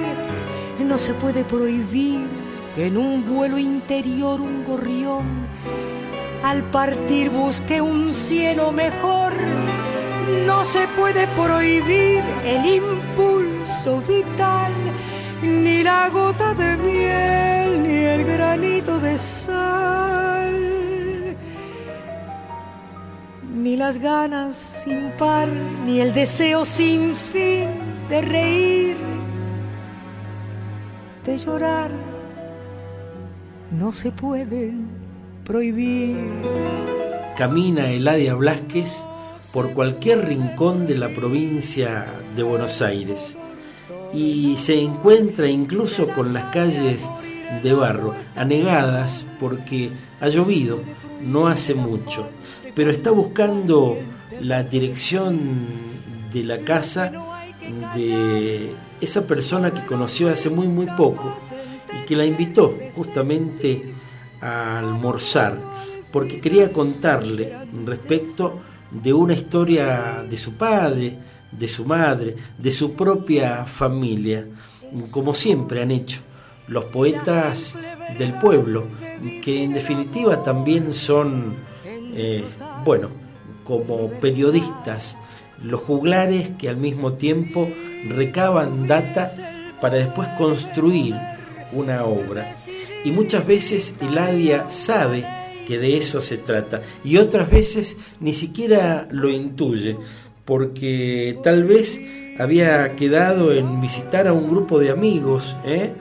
no 0.84 0.98
se 0.98 1.14
puede 1.14 1.46
prohibir 1.46 2.39
que 2.76 2.88
en 2.88 2.98
un 2.98 3.26
vuelo 3.26 3.58
interior 3.58 4.42
un 4.42 4.64
gorrión 4.64 5.48
al 6.44 6.64
partir 6.72 7.30
busque 7.30 7.82
un 7.82 8.14
cielo 8.14 8.72
mejor. 8.72 9.34
No 10.46 10.64
se 10.64 10.88
puede 10.90 11.28
prohibir 11.30 12.24
el 12.44 12.66
impulso 12.66 14.02
vital, 14.08 14.74
ni 15.42 15.84
la 15.84 16.10
gota 16.10 16.54
de 16.54 16.78
miel, 16.78 17.84
ni 17.84 18.06
el 18.06 18.24
granito 18.26 19.00
de 19.00 19.18
sal 19.18 20.30
ni 23.60 23.76
las 23.76 23.98
ganas 23.98 24.56
sin 24.56 25.12
par, 25.18 25.50
ni 25.86 26.00
el 26.00 26.14
deseo 26.14 26.64
sin 26.66 27.14
fin 27.14 27.68
de 28.10 28.22
reír, 28.22 28.98
de 31.26 31.38
llorar, 31.38 31.92
no 33.72 33.92
se 33.94 34.12
pueden 34.12 34.88
prohibir. 35.46 36.18
Camina 37.38 37.90
Eladia 37.90 38.36
Blasquez 38.36 39.06
por 39.54 39.74
cualquier 39.74 40.26
rincón 40.28 40.86
de 40.86 40.98
la 40.98 41.10
provincia 41.10 42.06
de 42.36 42.44
Buenos 42.44 42.82
Aires 42.82 43.38
y 44.14 44.58
se 44.58 44.82
encuentra 44.82 45.48
incluso 45.48 46.08
con 46.10 46.34
las 46.34 46.46
calles 46.46 47.10
de 47.64 47.74
barro 47.74 48.14
anegadas 48.36 49.26
porque 49.40 49.92
ha 50.20 50.30
llovido 50.30 50.80
no 51.22 51.48
hace 51.48 51.74
mucho 51.74 52.28
pero 52.76 52.92
está 52.92 53.12
buscando 53.12 53.98
la 54.40 54.64
dirección 54.64 55.40
de 56.32 56.44
la 56.44 56.60
casa 56.60 57.12
de 57.96 58.76
esa 59.02 59.26
persona 59.26 59.74
que 59.74 59.86
conoció 59.86 60.30
hace 60.30 60.50
muy 60.50 60.68
muy 60.68 60.86
poco 60.98 61.36
que 62.10 62.16
la 62.16 62.26
invitó 62.26 62.76
justamente 62.96 63.94
a 64.42 64.80
almorzar 64.80 65.60
porque 66.12 66.42
quería 66.42 66.72
contarle 66.72 67.54
respecto 67.86 68.60
de 68.90 69.14
una 69.14 69.34
historia 69.34 70.26
de 70.28 70.36
su 70.36 70.54
padre, 70.54 71.16
de 71.52 71.68
su 71.68 71.86
madre, 71.86 72.36
de 72.58 72.72
su 72.72 72.96
propia 72.96 73.64
familia, 73.66 74.48
como 75.12 75.36
siempre 75.36 75.84
han 75.84 75.92
hecho 75.92 76.22
los 76.68 76.86
poetas 76.86 77.78
del 78.18 78.34
pueblo, 78.34 78.86
que 79.44 79.64
en 79.64 79.74
definitiva 79.74 80.42
también 80.42 80.94
son, 80.94 81.58
eh, 82.16 82.44
bueno, 82.84 83.10
como 83.64 84.10
periodistas, 84.14 85.16
los 85.62 85.82
juglares 85.82 86.54
que 86.58 86.70
al 86.70 86.78
mismo 86.78 87.14
tiempo 87.14 87.70
recaban 88.08 88.88
data 88.88 89.30
para 89.80 89.98
después 89.98 90.28
construir 90.40 91.16
una 91.72 92.06
obra. 92.06 92.54
Y 93.04 93.12
muchas 93.12 93.46
veces 93.46 93.96
Eladia 94.02 94.70
sabe 94.70 95.26
que 95.68 95.78
de 95.78 95.98
eso 95.98 96.22
se 96.22 96.38
trata 96.38 96.82
y 97.04 97.18
otras 97.18 97.50
veces 97.50 97.98
ni 98.20 98.34
siquiera 98.34 99.08
lo 99.12 99.30
intuye, 99.30 99.98
porque 100.46 101.38
tal 101.44 101.64
vez 101.64 102.02
había 102.40 102.96
quedado 102.96 103.54
en 103.54 103.80
visitar 103.82 104.28
a 104.28 104.34
un 104.34 104.50
grupo 104.50 104.80
de 104.80 104.90
amigos 104.90 105.56
¿eh? 105.66 105.94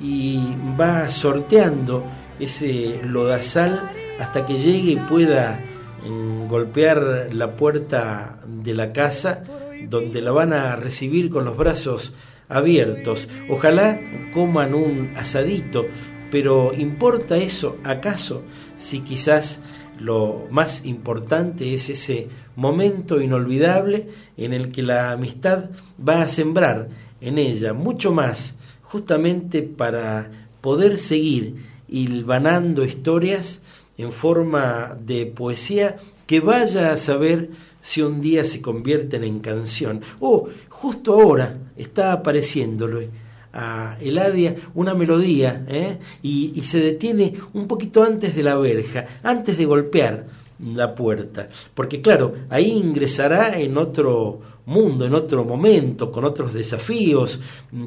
y 0.00 0.40
va 0.80 1.10
sorteando 1.10 2.04
ese 2.38 3.00
lodazal 3.04 3.90
hasta 4.18 4.46
que 4.46 4.54
llegue 4.54 4.92
y 4.92 4.96
pueda 4.96 5.60
mm, 6.06 6.46
golpear 6.46 7.28
la 7.32 7.56
puerta 7.56 8.38
de 8.46 8.74
la 8.74 8.92
casa 8.92 9.42
donde 9.88 10.22
la 10.22 10.30
van 10.30 10.52
a 10.52 10.76
recibir 10.76 11.28
con 11.28 11.44
los 11.44 11.56
brazos 11.56 12.12
abiertos. 12.50 13.28
Ojalá 13.48 14.00
coman 14.32 14.74
un 14.74 15.12
asadito, 15.16 15.86
pero 16.30 16.72
¿importa 16.74 17.36
eso 17.36 17.78
acaso 17.84 18.42
si 18.76 19.00
quizás 19.00 19.60
lo 19.98 20.48
más 20.50 20.86
importante 20.86 21.74
es 21.74 21.90
ese 21.90 22.28
momento 22.56 23.20
inolvidable 23.20 24.08
en 24.36 24.52
el 24.52 24.70
que 24.70 24.82
la 24.82 25.12
amistad 25.12 25.70
va 26.06 26.22
a 26.22 26.28
sembrar 26.28 26.88
en 27.20 27.38
ella 27.38 27.74
mucho 27.74 28.12
más, 28.12 28.56
justamente 28.82 29.62
para 29.62 30.30
poder 30.60 30.98
seguir 30.98 31.56
hilvanando 31.88 32.84
historias 32.84 33.62
en 33.98 34.12
forma 34.12 34.96
de 35.04 35.26
poesía 35.26 35.96
que 36.26 36.40
vaya 36.40 36.92
a 36.92 36.96
saber 36.96 37.50
si 37.80 38.02
un 38.02 38.20
día 38.20 38.44
se 38.44 38.60
convierten 38.60 39.24
en 39.24 39.40
canción. 39.40 40.00
Oh, 40.20 40.48
justo 40.68 41.14
ahora 41.14 41.58
está 41.76 42.12
apareciéndole 42.12 43.10
a 43.52 43.96
Eladia 44.00 44.54
una 44.74 44.94
melodía 44.94 45.64
¿eh? 45.68 45.98
y, 46.22 46.52
y, 46.54 46.60
se 46.62 46.78
detiene 46.78 47.34
un 47.52 47.66
poquito 47.66 48.04
antes 48.04 48.36
de 48.36 48.44
la 48.44 48.54
verja, 48.56 49.06
antes 49.24 49.58
de 49.58 49.64
golpear 49.64 50.26
la 50.64 50.94
puerta, 50.94 51.48
porque 51.74 52.00
claro, 52.00 52.34
ahí 52.50 52.70
ingresará 52.70 53.58
en 53.58 53.78
otro 53.78 54.40
mundo, 54.66 55.06
en 55.06 55.14
otro 55.14 55.44
momento, 55.44 56.12
con 56.12 56.24
otros 56.24 56.52
desafíos, 56.52 57.40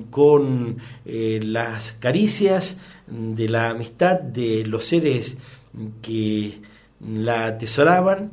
con 0.09 0.77
eh, 1.05 1.39
las 1.43 1.93
caricias 1.93 2.77
de 3.07 3.47
la 3.47 3.69
amistad 3.69 4.19
de 4.19 4.65
los 4.65 4.85
seres 4.85 5.37
que 6.01 6.61
la 7.07 7.47
atesoraban, 7.47 8.31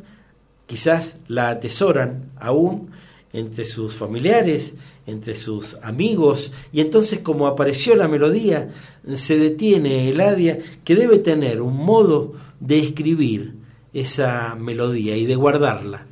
quizás 0.71 1.17
la 1.27 1.49
atesoran 1.49 2.31
aún 2.39 2.93
entre 3.33 3.65
sus 3.65 3.93
familiares, 3.93 4.75
entre 5.05 5.35
sus 5.35 5.75
amigos, 5.83 6.53
y 6.73 6.81
entonces 6.81 7.19
como 7.19 7.49
apareció 7.49 7.97
la 7.97 8.07
melodía, 8.07 8.73
se 9.15 9.37
detiene 9.37 10.11
Eladia, 10.11 10.61
que 10.85 10.95
debe 10.95 11.19
tener 11.19 11.61
un 11.61 11.75
modo 11.75 12.35
de 12.61 12.79
escribir 12.79 13.55
esa 13.93 14.55
melodía 14.55 15.17
y 15.17 15.27
de 15.27 15.35
guardarla 15.35 16.07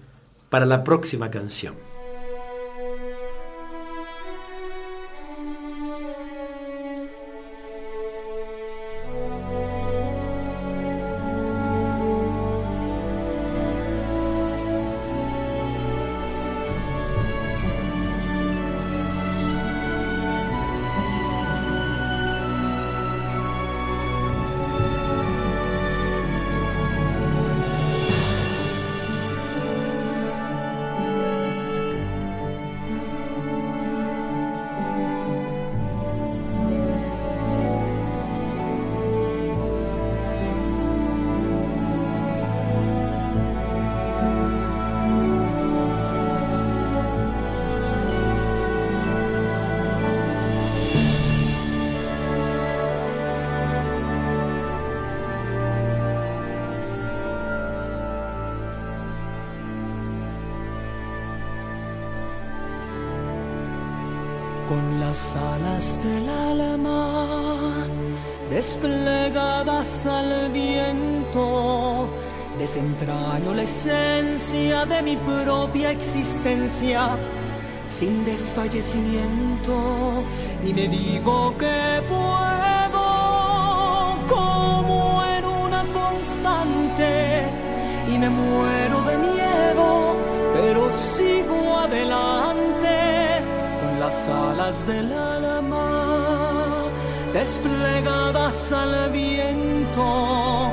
para 0.51 0.67
la 0.67 0.83
próxima 0.83 1.31
canción. 1.31 1.88
Las 94.09 94.29
alas 94.29 94.87
del 94.87 95.13
alma 95.13 96.87
desplegadas 97.35 98.73
al 98.73 99.11
viento, 99.11 100.73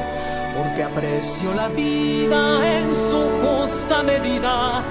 porque 0.57 0.83
aprecio 0.83 1.53
la 1.53 1.67
vida 1.67 2.41
en 2.77 2.95
su 2.95 3.21
justa 3.41 4.03
medida, 4.03 4.81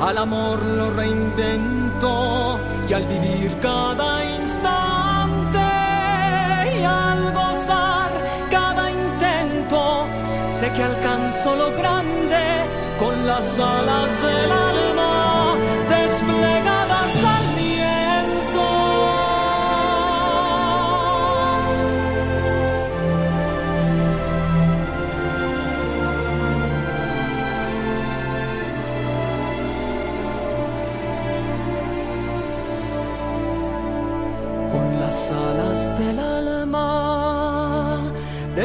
al 0.00 0.18
amor 0.18 0.62
lo 0.62 0.90
reinvento 0.92 2.60
y 2.88 2.92
al 2.92 3.04
vivir 3.06 3.58
cada 3.60 4.24
instante 4.38 5.66
y 6.78 6.84
al 6.84 7.32
gozar 7.32 8.12
cada 8.52 8.88
intento, 8.88 10.06
sé 10.46 10.70
que 10.74 10.84
alcanzo 10.84 11.56
lo 11.56 11.72
grande 11.72 12.44
con 13.00 13.26
las 13.26 13.58
alas 13.58 14.10
del 14.22 14.52
alma 14.52 14.69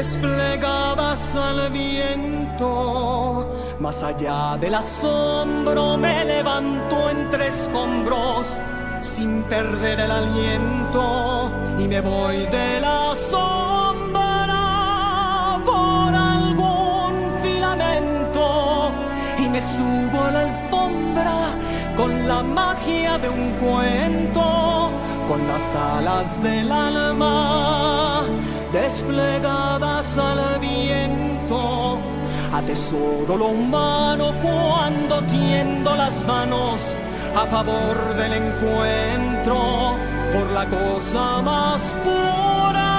desplegadas 0.05 1.35
al 1.35 1.71
viento, 1.71 3.49
más 3.79 4.03
allá 4.03 4.55
del 4.57 4.75
asombro 4.75 5.97
me 5.97 6.23
levanto 6.25 7.09
entre 7.09 7.47
escombros 7.47 8.61
sin 9.01 9.41
perder 9.43 10.01
el 10.01 10.11
aliento 10.11 11.51
y 11.79 11.87
me 11.87 12.01
voy 12.01 12.45
de 12.57 12.81
la 12.81 13.15
sombra 13.15 14.63
por 15.65 16.13
algún 16.13 17.13
filamento 17.41 18.91
y 19.39 19.49
me 19.49 19.59
subo 19.59 20.21
a 20.21 20.31
la 20.31 20.41
alfombra 20.41 21.37
con 21.97 22.27
la 22.27 22.43
magia 22.43 23.17
de 23.17 23.29
un 23.29 23.49
cuento, 23.53 24.91
con 25.27 25.47
las 25.47 25.75
alas 25.75 26.43
del 26.43 26.71
alma 26.71 27.94
desplegadas 28.75 30.17
al 30.17 30.59
viento. 30.59 31.99
Atesoro 32.51 33.37
lo 33.37 33.47
humano 33.47 34.33
cuando 34.41 35.21
tiendo 35.23 35.95
las 35.95 36.23
manos 36.25 36.95
a 37.41 37.45
favor 37.45 37.95
del 38.15 38.33
encuentro 38.33 39.97
por 40.33 40.47
la 40.51 40.65
cosa 40.65 41.41
más 41.41 41.81
pura 42.03 42.91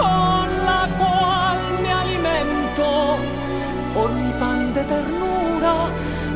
con 0.00 0.46
la 0.70 0.82
cual 1.00 1.58
me 1.82 1.92
alimento, 2.04 2.86
por 3.94 4.10
mi 4.12 4.32
pan 4.40 4.74
de 4.74 4.84
ternura, 4.84 5.74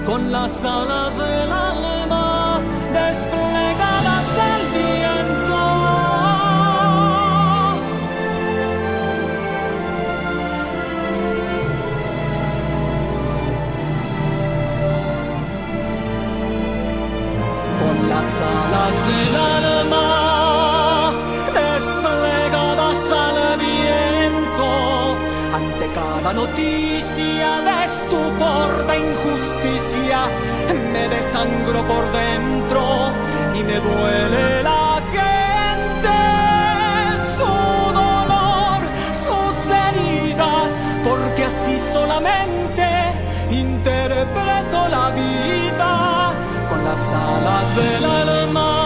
con 0.06 0.30
las 0.30 0.64
alas 0.64 1.16
del 1.18 1.50
alma. 1.52 2.25
Cada 26.26 26.40
noticia 26.40 27.60
de 27.66 27.84
estupor, 27.84 28.86
de 28.88 28.98
injusticia, 28.98 30.26
me 30.92 31.08
desangro 31.08 31.86
por 31.86 32.04
dentro 32.10 33.12
y 33.54 33.62
me 33.62 33.76
duele 33.78 34.62
la 34.64 35.00
gente, 35.14 36.18
su 37.36 37.52
dolor, 38.02 38.80
sus 39.24 39.70
heridas, 39.70 40.72
porque 41.04 41.44
así 41.44 41.78
solamente 41.92 42.88
interpreto 43.52 44.88
la 44.88 45.10
vida 45.10 46.32
con 46.68 46.84
las 46.84 47.12
alas 47.12 47.76
del 47.76 48.04
alma 48.04 48.85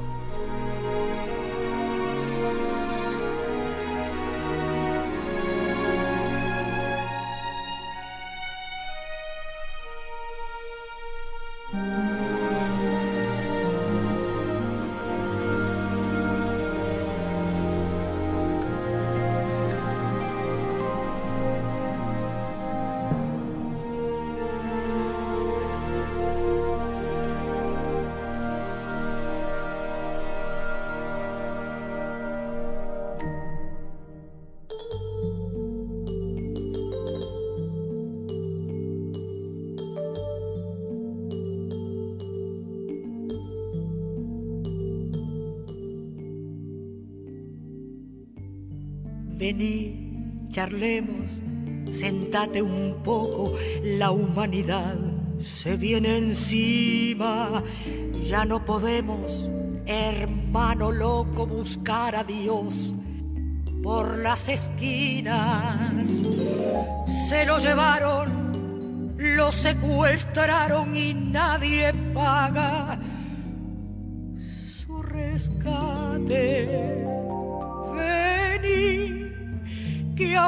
Vení, 49.51 50.47
charlemos, 50.49 51.29
sentate 51.91 52.61
un 52.61 53.03
poco, 53.03 53.53
la 53.83 54.09
humanidad 54.11 54.95
se 55.41 55.75
viene 55.75 56.19
encima, 56.19 57.61
ya 58.21 58.45
no 58.45 58.63
podemos, 58.63 59.49
hermano 59.85 60.93
loco, 60.93 61.45
buscar 61.45 62.15
a 62.15 62.23
Dios 62.23 62.93
por 63.83 64.19
las 64.19 64.47
esquinas. 64.47 66.07
Se 67.27 67.45
lo 67.45 67.59
llevaron, 67.59 69.17
lo 69.17 69.51
secuestraron 69.51 70.95
y 70.95 71.13
nadie 71.13 71.91
paga 72.13 72.97
su 74.85 75.03
rescate. 75.03 76.90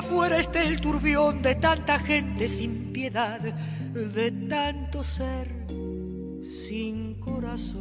Afuera 0.03 0.37
esté 0.39 0.67
el 0.67 0.81
turbión 0.81 1.41
de 1.41 1.55
tanta 1.55 1.97
gente 1.97 2.47
sin 2.49 2.91
piedad, 2.91 3.39
de 3.39 4.31
tanto 4.49 5.01
ser 5.03 5.47
sin 6.43 7.15
corazón. 7.19 7.73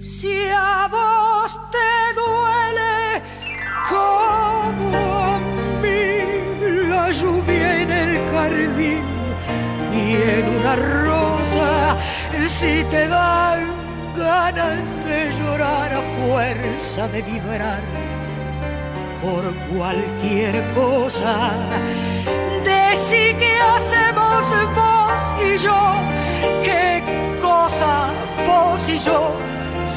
Si 0.00 0.34
a 0.52 0.88
vos 0.90 1.60
te 1.74 1.92
duele 2.20 3.22
como 3.90 4.90
a 5.32 5.38
mí 5.82 6.88
la 6.88 7.12
lluvia 7.12 7.82
en 7.82 7.90
el 7.90 8.12
jardín 8.32 9.04
y 9.92 10.04
en 10.36 10.48
una 10.58 10.74
rosa, 10.76 11.96
si 12.48 12.82
te 12.90 13.06
dan 13.06 13.60
ganas 14.16 14.84
de 15.04 15.32
llorar 15.38 15.92
a 15.92 16.02
fuerza 16.16 17.06
de 17.08 17.22
vibrar 17.22 18.05
por 19.26 19.44
cualquier 19.74 20.54
cosa. 20.72 21.50
Decí 22.64 23.34
que 23.42 23.52
hacemos 23.74 24.42
vos 24.80 25.20
y 25.48 25.58
yo, 25.66 25.80
qué 26.62 27.02
cosa 27.40 27.92
vos 28.46 28.88
y 28.88 28.98
yo 28.98 29.34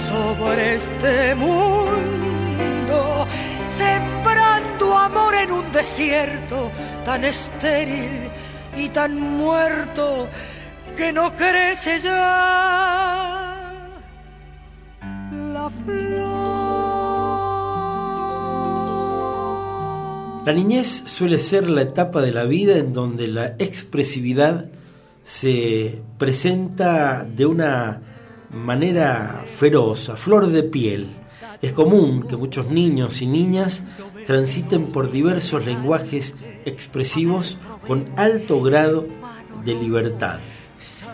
sobre 0.08 0.76
este 0.76 1.36
mundo, 1.36 3.28
sembrando 3.68 4.98
amor 4.98 5.36
en 5.36 5.52
un 5.52 5.72
desierto 5.72 6.72
tan 7.06 7.24
estéril 7.24 8.30
y 8.78 8.90
tan 8.90 9.12
muerto 9.20 10.28
que 10.98 11.14
no 11.14 11.36
crece 11.36 12.00
ya 12.00 13.49
La 20.50 20.56
niñez 20.56 21.04
suele 21.06 21.38
ser 21.38 21.70
la 21.70 21.84
etapa 21.84 22.24
de 22.24 22.32
la 22.32 22.46
vida 22.46 22.78
en 22.78 22.92
donde 22.92 23.28
la 23.28 23.54
expresividad 23.60 24.66
se 25.22 26.02
presenta 26.18 27.24
de 27.24 27.46
una 27.46 28.02
manera 28.50 29.46
feroz, 29.46 30.10
a 30.10 30.16
flor 30.16 30.48
de 30.48 30.64
piel. 30.64 31.06
Es 31.62 31.72
común 31.72 32.24
que 32.24 32.36
muchos 32.36 32.72
niños 32.72 33.22
y 33.22 33.28
niñas 33.28 33.84
transiten 34.26 34.88
por 34.88 35.12
diversos 35.12 35.68
lenguajes 35.68 36.36
expresivos 36.66 37.60
con 37.86 38.10
alto 38.16 38.60
grado 38.64 39.06
de 39.64 39.76
libertad. 39.76 40.40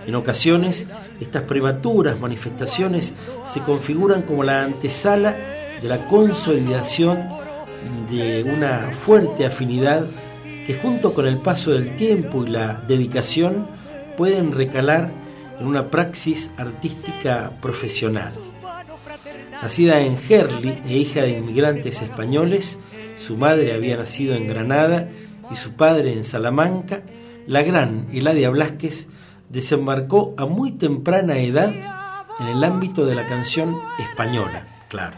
En 0.08 0.16
ocasiones, 0.16 0.88
estas 1.20 1.44
prematuras 1.44 2.22
manifestaciones 2.22 3.12
se 3.46 3.60
configuran 3.60 4.22
como 4.22 4.46
la 4.46 4.64
antesala 4.64 5.36
de 5.82 5.90
la 5.90 6.08
consolidación 6.08 7.28
de 8.10 8.44
una 8.44 8.92
fuerte 8.92 9.46
afinidad 9.46 10.06
que 10.66 10.76
junto 10.76 11.14
con 11.14 11.28
el 11.28 11.38
paso 11.38 11.72
del 11.72 11.96
tiempo 11.96 12.46
y 12.46 12.50
la 12.50 12.84
dedicación 12.88 13.68
pueden 14.18 14.52
recalar 14.52 15.12
en 15.60 15.68
una 15.68 15.90
praxis 15.90 16.52
artística 16.58 17.52
profesional. 17.62 18.34
Nacida 19.62 20.02
en 20.02 20.18
Gerli 20.18 20.82
e 20.88 20.98
hija 20.98 21.22
de 21.22 21.38
inmigrantes 21.38 22.02
españoles, 22.02 22.78
su 23.16 23.38
madre 23.38 23.74
había 23.74 23.98
nacido 23.98 24.36
en 24.36 24.48
Granada 24.48 25.10
y 25.52 25.56
su 25.56 25.74
padre 25.74 26.14
en 26.14 26.24
Salamanca, 26.24 27.04
la 27.48 27.62
gran 27.64 28.08
Eladia 28.12 28.50
Blasquez 28.50 29.08
desembarcó 29.50 30.34
a 30.38 30.46
muy 30.46 30.72
temprana 30.72 31.38
edad 31.38 31.72
en 32.40 32.48
el 32.48 32.64
ámbito 32.64 33.06
de 33.06 33.16
la 33.16 33.28
canción 33.28 33.78
española, 34.00 34.68
claro. 34.90 35.18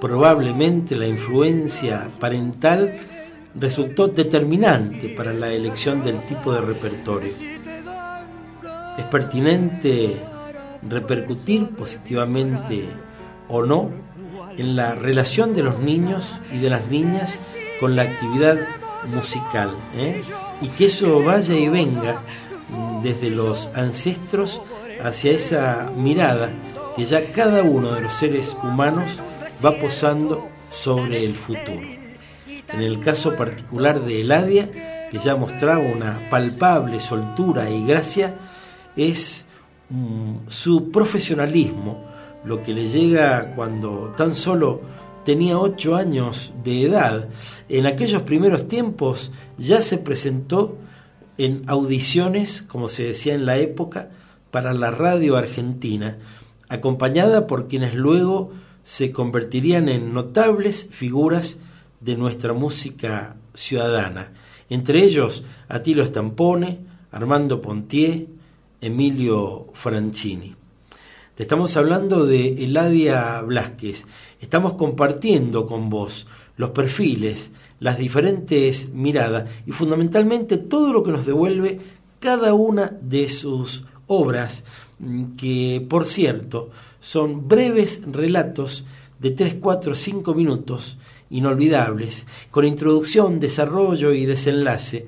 Probablemente 0.00 0.96
la 0.96 1.06
influencia 1.06 2.08
parental 2.18 2.98
resultó 3.54 4.08
determinante 4.08 5.08
para 5.10 5.32
la 5.32 5.52
elección 5.52 6.02
del 6.02 6.20
tipo 6.20 6.52
de 6.52 6.60
repertorio. 6.62 7.30
Es 8.98 9.04
pertinente 9.10 10.16
repercutir 10.88 11.68
positivamente 11.68 12.84
o 13.48 13.62
no 13.62 13.90
en 14.56 14.76
la 14.76 14.94
relación 14.94 15.52
de 15.52 15.62
los 15.62 15.78
niños 15.78 16.40
y 16.52 16.58
de 16.58 16.70
las 16.70 16.86
niñas 16.88 17.56
con 17.78 17.96
la 17.96 18.02
actividad 18.02 18.58
musical 19.14 19.70
¿eh? 19.94 20.22
y 20.60 20.68
que 20.68 20.86
eso 20.86 21.22
vaya 21.22 21.54
y 21.54 21.68
venga 21.68 22.22
desde 23.02 23.30
los 23.30 23.70
ancestros 23.74 24.60
hacia 25.02 25.32
esa 25.32 25.90
mirada 25.96 26.50
que 26.96 27.04
ya 27.04 27.32
cada 27.32 27.62
uno 27.62 27.92
de 27.92 28.02
los 28.02 28.12
seres 28.12 28.56
humanos 28.62 29.20
va 29.64 29.78
posando 29.78 30.48
sobre 30.70 31.24
el 31.24 31.34
futuro. 31.34 31.86
En 32.72 32.82
el 32.82 33.00
caso 33.00 33.34
particular 33.34 34.04
de 34.04 34.20
Eladia, 34.20 34.70
que 35.10 35.18
ya 35.18 35.36
mostraba 35.36 35.80
una 35.80 36.18
palpable 36.30 37.00
soltura 37.00 37.68
y 37.68 37.84
gracia, 37.84 38.36
es 38.96 39.46
mm, 39.88 40.46
su 40.46 40.90
profesionalismo 40.90 42.04
lo 42.44 42.62
que 42.62 42.72
le 42.72 42.88
llega 42.88 43.52
cuando 43.54 44.14
tan 44.16 44.34
solo 44.34 44.80
tenía 45.24 45.58
ocho 45.58 45.96
años 45.96 46.52
de 46.64 46.84
edad. 46.84 47.28
En 47.68 47.86
aquellos 47.86 48.22
primeros 48.22 48.68
tiempos 48.68 49.32
ya 49.58 49.82
se 49.82 49.98
presentó 49.98 50.78
en 51.38 51.62
audiciones, 51.66 52.62
como 52.62 52.88
se 52.88 53.04
decía 53.04 53.34
en 53.34 53.46
la 53.46 53.58
época, 53.58 54.10
para 54.50 54.72
la 54.74 54.90
radio 54.90 55.36
argentina, 55.36 56.18
acompañada 56.68 57.46
por 57.46 57.68
quienes 57.68 57.94
luego 57.94 58.52
se 58.82 59.12
convertirían 59.12 59.88
en 59.88 60.12
notables 60.12 60.86
figuras 60.90 61.58
de 62.00 62.16
nuestra 62.16 62.52
música 62.52 63.36
ciudadana, 63.54 64.32
entre 64.68 65.02
ellos 65.02 65.44
Atilo 65.68 66.04
Stampone, 66.04 66.78
Armando 67.12 67.60
Pontier, 67.60 68.26
Emilio 68.80 69.68
Franchini. 69.72 70.54
Te 71.34 71.44
estamos 71.44 71.76
hablando 71.76 72.26
de 72.26 72.64
Eladia 72.64 73.40
Blasquez. 73.42 74.06
Estamos 74.40 74.74
compartiendo 74.74 75.66
con 75.66 75.88
vos 75.88 76.26
los 76.56 76.70
perfiles, 76.70 77.52
las 77.78 77.98
diferentes 77.98 78.90
miradas 78.92 79.50
y 79.66 79.72
fundamentalmente 79.72 80.58
todo 80.58 80.92
lo 80.92 81.02
que 81.02 81.12
nos 81.12 81.24
devuelve 81.24 81.80
cada 82.18 82.52
una 82.52 82.94
de 83.00 83.30
sus 83.30 83.84
obras, 84.06 84.64
mm, 84.98 85.36
que 85.36 85.86
por 85.88 86.04
cierto 86.04 86.70
son 87.00 87.48
breves 87.48 88.02
relatos 88.06 88.84
de 89.18 89.32
3, 89.32 89.56
4, 89.60 89.94
5 89.94 90.34
minutos 90.34 90.98
inolvidables, 91.30 92.26
con 92.50 92.64
introducción, 92.64 93.40
desarrollo 93.40 94.12
y 94.12 94.26
desenlace, 94.26 95.06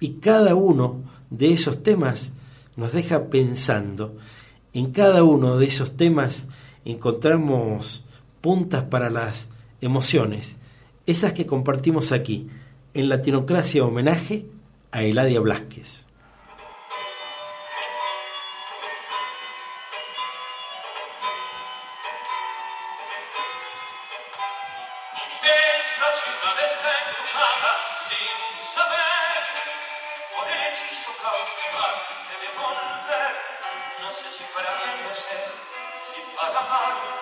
y 0.00 0.14
cada 0.14 0.54
uno 0.54 1.02
de 1.30 1.52
esos 1.52 1.82
temas 1.82 2.32
nos 2.76 2.92
deja 2.92 3.26
pensando. 3.28 4.16
En 4.72 4.90
cada 4.90 5.22
uno 5.22 5.58
de 5.58 5.66
esos 5.66 5.96
temas 5.96 6.46
encontramos 6.84 8.04
puntas 8.40 8.84
para 8.84 9.10
las 9.10 9.48
emociones 9.80 10.58
esas 11.06 11.32
que 11.32 11.46
compartimos 11.46 12.12
aquí, 12.12 12.48
en 12.94 13.08
Latinocracia 13.08 13.84
Homenaje 13.84 14.46
a 14.92 15.02
Eladia 15.02 15.40
Blasquez. 15.40 16.06
Para 34.54 34.70
bien 34.74 35.02
no 35.04 35.14
sé 35.14 35.22
si 35.22 36.36
para 36.36 36.60
mal 36.60 37.21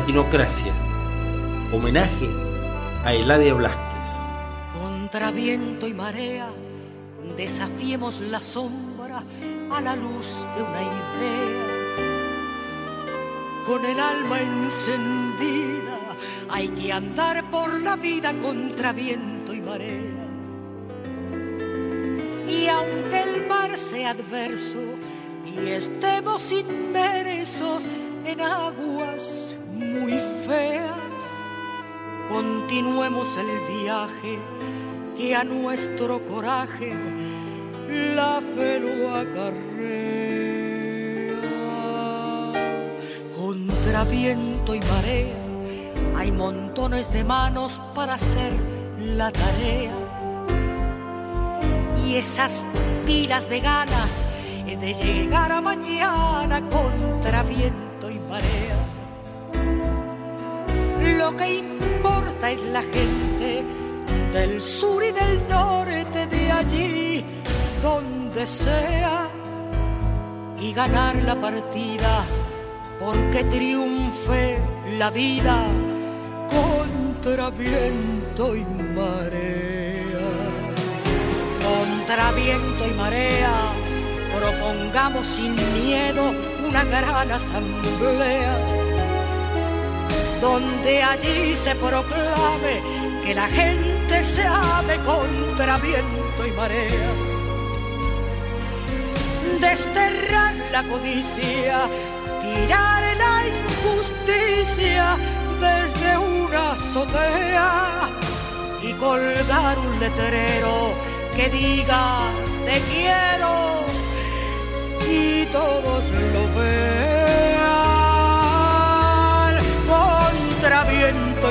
Latinocracia. 0.00 0.72
Homenaje 1.74 2.26
a 3.04 3.12
Eladia 3.12 3.52
Blasquez. 3.52 4.16
Contra 4.80 5.30
viento 5.30 5.86
y 5.86 5.92
marea, 5.92 6.48
desafiemos 7.36 8.22
la 8.22 8.40
sombra 8.40 9.22
a 9.70 9.80
la 9.82 9.96
luz 9.96 10.48
de 10.56 10.62
una 10.62 10.80
idea. 10.80 11.66
Con 13.66 13.84
el 13.84 14.00
alma 14.00 14.40
encendida 14.40 15.98
hay 16.48 16.68
que 16.68 16.90
andar 16.94 17.50
por 17.50 17.78
la 17.82 17.96
vida 17.96 18.32
contra 18.40 18.94
viento 18.94 19.52
y 19.52 19.60
marea. 19.60 20.26
Y 22.48 22.68
aunque 22.68 23.20
el 23.20 23.46
mar 23.46 23.76
sea 23.76 24.12
adverso 24.12 24.78
y 25.44 25.68
estemos 25.68 26.52
inmersos 26.52 27.86
en 28.24 28.40
aguas 28.40 29.58
muy 29.80 30.12
feas, 30.46 31.22
continuemos 32.28 33.36
el 33.36 33.82
viaje 33.82 34.38
que 35.16 35.34
a 35.34 35.44
nuestro 35.44 36.20
coraje 36.20 36.94
la 38.14 38.40
fe 38.54 38.78
lo 38.80 39.14
acarrea. 39.14 40.20
Contra 43.36 44.04
viento 44.04 44.74
y 44.74 44.80
marea 44.80 45.36
hay 46.16 46.30
montones 46.30 47.12
de 47.12 47.24
manos 47.24 47.80
para 47.94 48.14
hacer 48.14 48.52
la 48.98 49.32
tarea. 49.32 49.94
Y 52.06 52.16
esas 52.16 52.62
pilas 53.06 53.48
de 53.48 53.60
ganas 53.60 54.28
de 54.80 54.94
llegar 54.94 55.52
a 55.52 55.60
mañana 55.60 56.60
contra 56.70 57.42
viento 57.42 58.10
y 58.10 58.18
marea. 58.20 58.69
Lo 61.18 61.36
que 61.36 61.58
importa 61.58 62.50
es 62.50 62.64
la 62.64 62.82
gente 62.82 63.64
del 64.32 64.60
sur 64.60 65.02
y 65.04 65.12
del 65.12 65.48
norte, 65.48 66.26
de 66.26 66.50
allí 66.50 67.24
donde 67.82 68.46
sea, 68.46 69.28
y 70.60 70.72
ganar 70.72 71.16
la 71.16 71.34
partida 71.34 72.24
porque 73.00 73.44
triunfe 73.44 74.58
la 74.98 75.10
vida 75.10 75.64
contra 76.50 77.50
viento 77.50 78.54
y 78.54 78.64
marea. 78.94 80.28
Contra 81.64 82.32
viento 82.32 82.86
y 82.86 82.92
marea, 82.94 83.52
propongamos 84.38 85.26
sin 85.26 85.54
miedo 85.82 86.32
una 86.68 86.84
gran 86.84 87.30
asamblea, 87.30 88.58
donde 90.40 91.02
allí 91.02 91.54
se 91.54 91.74
proclame 91.74 92.80
que 93.24 93.34
la 93.34 93.46
gente 93.48 94.24
se 94.24 94.44
ame 94.44 94.96
contra 95.04 95.78
viento 95.78 96.46
y 96.46 96.50
marea. 96.52 97.10
Desterrar 99.60 100.54
la 100.72 100.82
codicia, 100.84 101.80
tirar 102.40 103.02
la 103.16 103.42
injusticia 103.46 105.16
desde 105.60 106.16
una 106.16 106.72
azotea 106.72 108.08
y 108.82 108.92
colgar 108.94 109.78
un 109.78 110.00
letrero 110.00 110.94
que 111.36 111.48
diga 111.50 112.30
te 112.64 112.80
quiero 112.90 113.80
y 115.08 115.44
todos 115.46 116.10
lo 116.10 116.60
vean 116.60 116.99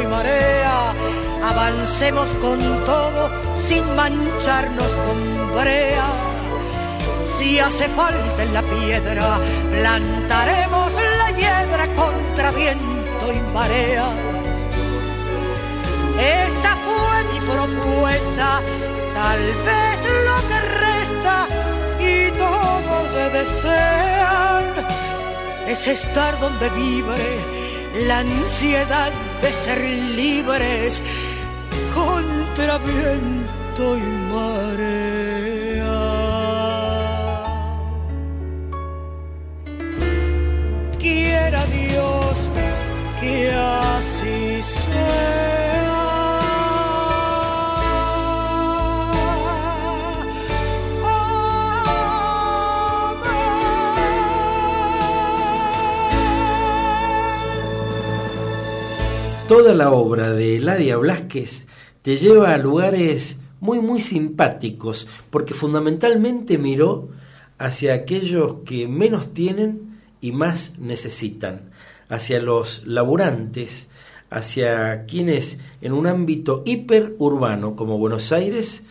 y 0.01 0.07
marea 0.07 0.93
avancemos 1.43 2.29
con 2.41 2.59
todo 2.85 3.29
sin 3.57 3.83
mancharnos 3.95 4.87
con 5.05 5.55
brea 5.55 6.29
si 7.25 7.59
hace 7.59 7.87
falta 7.89 8.43
en 8.43 8.53
la 8.53 8.61
piedra 8.61 9.37
plantaremos 9.71 10.91
la 11.17 11.31
hiedra 11.31 11.87
contra 11.95 12.51
viento 12.51 13.25
y 13.31 13.53
marea. 13.53 14.07
Esta 16.45 16.75
fue 16.85 17.23
mi 17.31 17.39
propuesta, 17.47 18.61
tal 19.13 19.39
vez 19.39 20.07
lo 20.27 20.37
que 20.49 20.59
resta 20.85 21.47
y 21.99 22.31
todos 22.37 23.33
desean 23.33 24.65
es 25.67 25.87
estar 25.87 26.37
donde 26.39 26.69
vibre 26.71 27.39
la 28.07 28.19
ansiedad 28.19 29.11
de 29.41 29.53
ser 29.53 29.79
libres 30.15 31.01
contra 31.93 32.77
viento 32.77 33.97
y 33.97 34.01
marea. 34.33 35.19
Quiera 40.97 41.65
Dios 41.65 42.49
que 43.21 43.51
así 43.51 44.61
Toda 59.49 59.73
la 59.73 59.89
obra 59.89 60.29
de 60.29 60.57
Eladia 60.57 60.97
Blasquez 60.97 61.65
te 62.03 62.17
lleva 62.17 62.53
a 62.53 62.59
lugares 62.59 63.39
muy 63.59 63.81
muy 63.81 63.99
simpáticos 63.99 65.07
porque 65.31 65.55
fundamentalmente 65.55 66.59
miró 66.59 67.09
hacia 67.57 67.95
aquellos 67.95 68.57
que 68.63 68.87
menos 68.87 69.33
tienen 69.33 70.01
y 70.21 70.33
más 70.33 70.77
necesitan 70.77 71.71
hacia 72.09 72.39
los 72.39 72.85
laburantes, 72.85 73.89
hacia 74.29 75.07
quienes 75.07 75.57
en 75.81 75.93
un 75.93 76.05
ámbito 76.05 76.61
hiperurbano 76.63 77.75
como 77.75 77.97
Buenos 77.97 78.31
Aires 78.31 78.83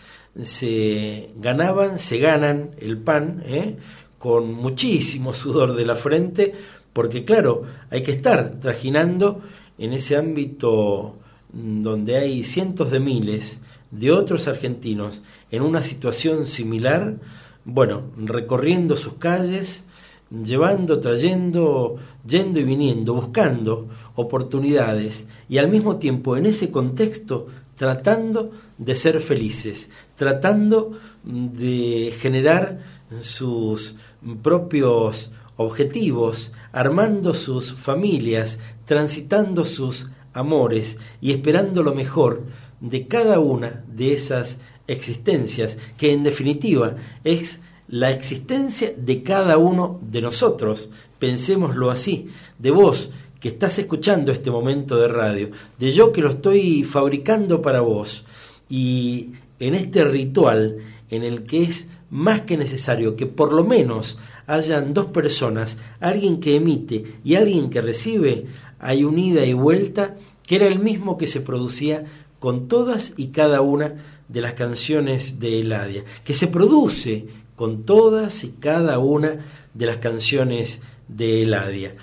se 0.42 1.30
ganaban, 1.36 2.00
se 2.00 2.18
ganan 2.18 2.70
el 2.78 2.98
pan 2.98 3.44
¿eh? 3.46 3.76
con 4.18 4.52
muchísimo 4.54 5.32
sudor 5.32 5.76
de 5.76 5.86
la 5.86 5.94
frente, 5.94 6.52
porque 6.92 7.24
claro, 7.24 7.62
hay 7.90 8.02
que 8.02 8.10
estar 8.10 8.58
trajinando 8.58 9.40
en 9.78 9.92
ese 9.92 10.16
ámbito 10.16 11.16
donde 11.52 12.16
hay 12.16 12.44
cientos 12.44 12.90
de 12.90 13.00
miles 13.00 13.60
de 13.90 14.12
otros 14.12 14.48
argentinos 14.48 15.22
en 15.50 15.62
una 15.62 15.82
situación 15.82 16.46
similar, 16.46 17.16
bueno, 17.64 18.02
recorriendo 18.16 18.96
sus 18.96 19.14
calles, 19.14 19.84
llevando, 20.30 21.00
trayendo, 21.00 21.96
yendo 22.26 22.58
y 22.58 22.64
viniendo, 22.64 23.14
buscando 23.14 23.88
oportunidades 24.14 25.26
y 25.48 25.58
al 25.58 25.70
mismo 25.70 25.96
tiempo 25.98 26.36
en 26.36 26.46
ese 26.46 26.70
contexto 26.70 27.46
tratando 27.76 28.50
de 28.76 28.94
ser 28.94 29.20
felices, 29.20 29.90
tratando 30.16 30.98
de 31.22 32.12
generar 32.18 32.84
sus 33.20 33.94
propios 34.42 35.30
objetivos, 35.58 36.52
armando 36.72 37.34
sus 37.34 37.74
familias, 37.74 38.58
transitando 38.86 39.64
sus 39.64 40.10
amores 40.32 40.98
y 41.20 41.32
esperando 41.32 41.82
lo 41.82 41.94
mejor 41.94 42.44
de 42.80 43.06
cada 43.08 43.40
una 43.40 43.84
de 43.88 44.12
esas 44.12 44.60
existencias, 44.86 45.76
que 45.96 46.12
en 46.12 46.22
definitiva 46.22 46.96
es 47.24 47.60
la 47.88 48.12
existencia 48.12 48.94
de 48.96 49.22
cada 49.22 49.58
uno 49.58 50.00
de 50.02 50.22
nosotros. 50.22 50.90
Pensémoslo 51.18 51.90
así, 51.90 52.28
de 52.58 52.70
vos 52.70 53.10
que 53.40 53.48
estás 53.48 53.80
escuchando 53.80 54.30
este 54.30 54.52
momento 54.52 54.96
de 54.96 55.08
radio, 55.08 55.50
de 55.78 55.92
yo 55.92 56.12
que 56.12 56.20
lo 56.20 56.30
estoy 56.30 56.84
fabricando 56.84 57.60
para 57.60 57.80
vos, 57.80 58.24
y 58.68 59.32
en 59.58 59.74
este 59.74 60.04
ritual 60.04 60.78
en 61.10 61.24
el 61.24 61.44
que 61.44 61.62
es 61.62 61.88
más 62.10 62.42
que 62.42 62.56
necesario 62.56 63.16
que 63.16 63.26
por 63.26 63.52
lo 63.52 63.64
menos 63.64 64.18
hayan 64.48 64.94
dos 64.94 65.06
personas, 65.06 65.76
alguien 66.00 66.40
que 66.40 66.56
emite 66.56 67.04
y 67.22 67.36
alguien 67.36 67.70
que 67.70 67.82
recibe, 67.82 68.46
hay 68.80 69.04
un 69.04 69.18
ida 69.18 69.44
y 69.44 69.52
vuelta 69.52 70.16
que 70.46 70.56
era 70.56 70.66
el 70.66 70.78
mismo 70.80 71.18
que 71.18 71.26
se 71.26 71.42
producía 71.42 72.06
con 72.38 72.66
todas 72.66 73.12
y 73.16 73.28
cada 73.28 73.60
una 73.60 74.04
de 74.28 74.40
las 74.40 74.54
canciones 74.54 75.38
de 75.38 75.60
Eladia, 75.60 76.02
que 76.24 76.34
se 76.34 76.46
produce 76.46 77.26
con 77.56 77.84
todas 77.84 78.42
y 78.42 78.52
cada 78.52 78.98
una 78.98 79.44
de 79.74 79.86
las 79.86 79.98
canciones 79.98 80.80
de 81.08 81.42
Eladia, 81.42 81.94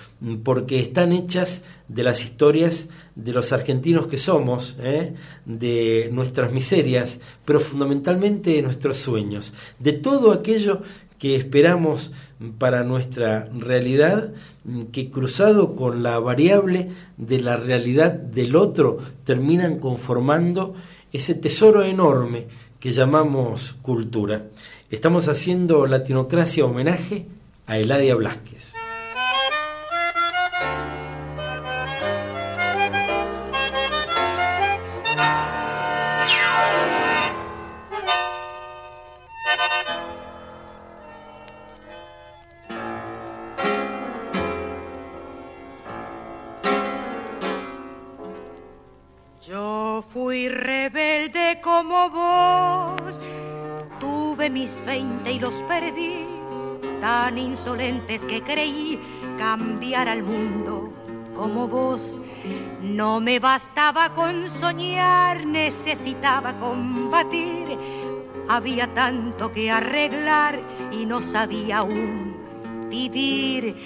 porque 0.44 0.78
están 0.78 1.12
hechas 1.12 1.62
de 1.88 2.02
las 2.02 2.24
historias 2.24 2.88
de 3.14 3.32
los 3.32 3.52
argentinos 3.52 4.06
que 4.08 4.18
somos, 4.18 4.76
¿eh? 4.80 5.14
de 5.44 6.10
nuestras 6.12 6.52
miserias, 6.52 7.20
pero 7.44 7.60
fundamentalmente 7.60 8.50
de 8.50 8.62
nuestros 8.62 8.96
sueños, 8.96 9.52
de 9.78 9.92
todo 9.92 10.32
aquello 10.32 10.82
que 11.18 11.36
esperamos 11.36 12.12
para 12.58 12.84
nuestra 12.84 13.48
realidad, 13.56 14.32
que 14.92 15.10
cruzado 15.10 15.74
con 15.74 16.02
la 16.02 16.18
variable 16.18 16.90
de 17.16 17.40
la 17.40 17.56
realidad 17.56 18.12
del 18.12 18.56
otro, 18.56 18.98
terminan 19.24 19.78
conformando 19.78 20.74
ese 21.12 21.34
tesoro 21.34 21.82
enorme 21.82 22.46
que 22.80 22.92
llamamos 22.92 23.74
cultura. 23.82 24.46
Estamos 24.90 25.28
haciendo 25.28 25.86
Latinocracia 25.86 26.64
homenaje 26.64 27.26
a 27.66 27.78
Eladia 27.78 28.14
Blasquez. 28.14 28.74
Y 55.36 55.38
los 55.38 55.54
perdí, 55.68 56.24
tan 56.98 57.36
insolentes 57.36 58.24
que 58.24 58.42
creí 58.42 58.98
cambiar 59.38 60.08
al 60.08 60.22
mundo 60.22 60.90
como 61.34 61.68
vos. 61.68 62.18
No 62.80 63.20
me 63.20 63.38
bastaba 63.38 64.14
con 64.14 64.48
soñar, 64.48 65.44
necesitaba 65.44 66.54
combatir. 66.58 67.66
Había 68.48 68.86
tanto 68.94 69.52
que 69.52 69.70
arreglar 69.70 70.58
y 70.90 71.04
no 71.04 71.20
sabía 71.20 71.78
aún 71.78 72.34
vivir. 72.88 73.76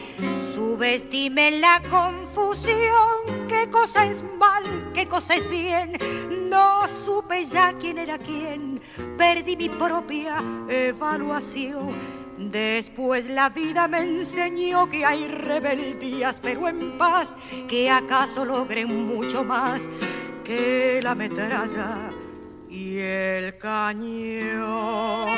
Subestime 0.55 1.51
la 1.59 1.83
confusión, 1.91 3.49
qué 3.49 3.69
cosa 3.71 4.07
es 4.07 4.23
mal, 4.39 4.63
qué 4.95 5.07
cosa 5.07 5.35
es 5.35 5.51
bien. 5.51 5.99
No 6.49 6.87
supe 7.05 7.47
ya 7.47 7.73
quién 7.73 7.99
era 7.99 8.19
quién, 8.19 8.70
perdí 9.21 9.55
mi 9.55 9.69
propia 9.69 10.39
evaluación. 10.67 11.93
Después 12.39 13.29
la 13.29 13.51
vida 13.51 13.87
me 13.87 13.99
enseñó 13.99 14.89
que 14.89 15.05
hay 15.05 15.29
rebeldías, 15.29 16.41
pero 16.41 16.69
en 16.69 16.97
paz, 16.97 17.35
que 17.69 17.91
acaso 17.91 18.47
logren 18.47 19.09
mucho 19.09 19.45
más 19.45 19.91
que 20.43 21.01
la 21.03 21.15
metralla 21.15 22.09
y 22.71 22.97
el 22.97 23.59
cañón. 23.59 25.29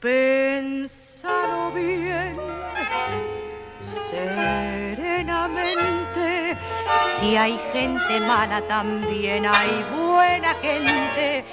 Pensalo 0.00 1.70
bien, 1.72 2.34
serenamente. 4.08 5.95
Si 7.18 7.36
hay 7.36 7.58
gente 7.72 8.20
mala, 8.20 8.60
también 8.62 9.46
hay 9.46 9.84
buena 9.96 10.54
gente 10.54 11.44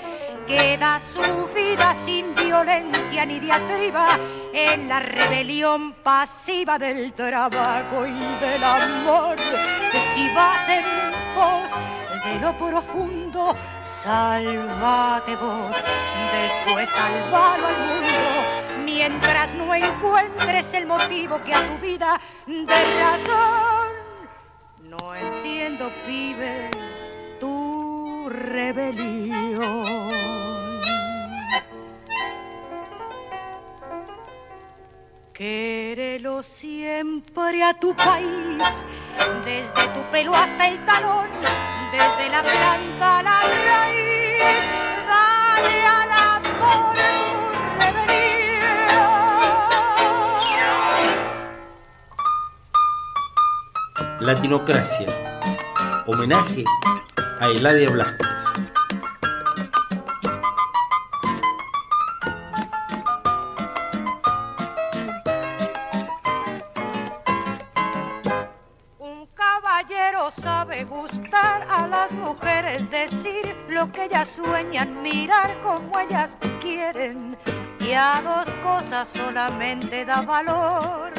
que 0.47 0.77
da 0.77 0.99
su 0.99 1.21
vida 1.55 1.95
sin 2.05 2.35
violencia 2.35 3.25
ni 3.25 3.39
diatriba 3.39 4.19
en 4.53 4.87
la 4.89 4.99
rebelión 4.99 5.93
pasiva 6.03 6.77
del 6.77 7.13
trabajo 7.13 8.05
y 8.05 8.43
del 8.43 8.63
amor. 8.63 9.37
Si 10.13 10.27
vas 10.35 10.69
en 10.69 10.83
pos 11.33 12.23
de 12.25 12.39
lo 12.39 12.53
profundo, 12.53 13.55
sálvate 14.03 15.35
vos, 15.37 15.75
después 16.33 16.89
salvalo 16.89 17.67
al 17.67 17.77
mundo, 17.77 18.83
mientras 18.85 19.53
no 19.53 19.73
encuentres 19.73 20.73
el 20.73 20.85
motivo 20.85 21.41
que 21.43 21.53
a 21.53 21.67
tu 21.67 21.77
vida 21.79 22.19
de 22.45 22.99
razón. 22.99 23.72
No 24.99 25.15
entiendo, 25.15 25.89
pibe, 26.05 26.69
tu 27.39 28.29
rebelión. 28.29 30.13
Quérelo 35.33 36.43
siempre 36.43 37.63
a 37.63 37.73
tu 37.73 37.95
país, 37.95 38.85
desde 39.43 39.87
tu 39.95 40.01
pelo 40.11 40.35
hasta 40.35 40.67
el 40.67 40.85
talón, 40.85 41.29
desde 41.91 42.29
la 42.29 42.43
planta 42.43 43.19
a 43.19 43.23
la 43.23 43.41
raíz. 43.41 44.37
Dale 45.07 45.85
al 45.85 46.11
amor 46.11 46.95
Latinocracia. 54.23 55.07
Homenaje 56.07 56.63
a 57.41 57.47
Eladia 57.49 57.89
Blasquez. 57.89 58.45
Un 68.97 69.27
caballero 69.35 70.31
sabe 70.31 70.85
gustar 70.85 71.67
a 71.69 71.85
las 71.89 72.11
mujeres, 72.13 72.89
decir 72.89 73.53
lo 73.67 73.91
que 73.91 74.05
ellas 74.05 74.29
sueñan, 74.29 75.03
mirar 75.03 75.59
como 75.61 75.99
ellas 75.99 76.31
quieren. 76.61 77.37
Y 77.81 77.91
a 77.91 78.21
dos 78.23 78.53
cosas 78.63 79.09
solamente 79.09 80.05
da 80.05 80.21
valor, 80.21 81.11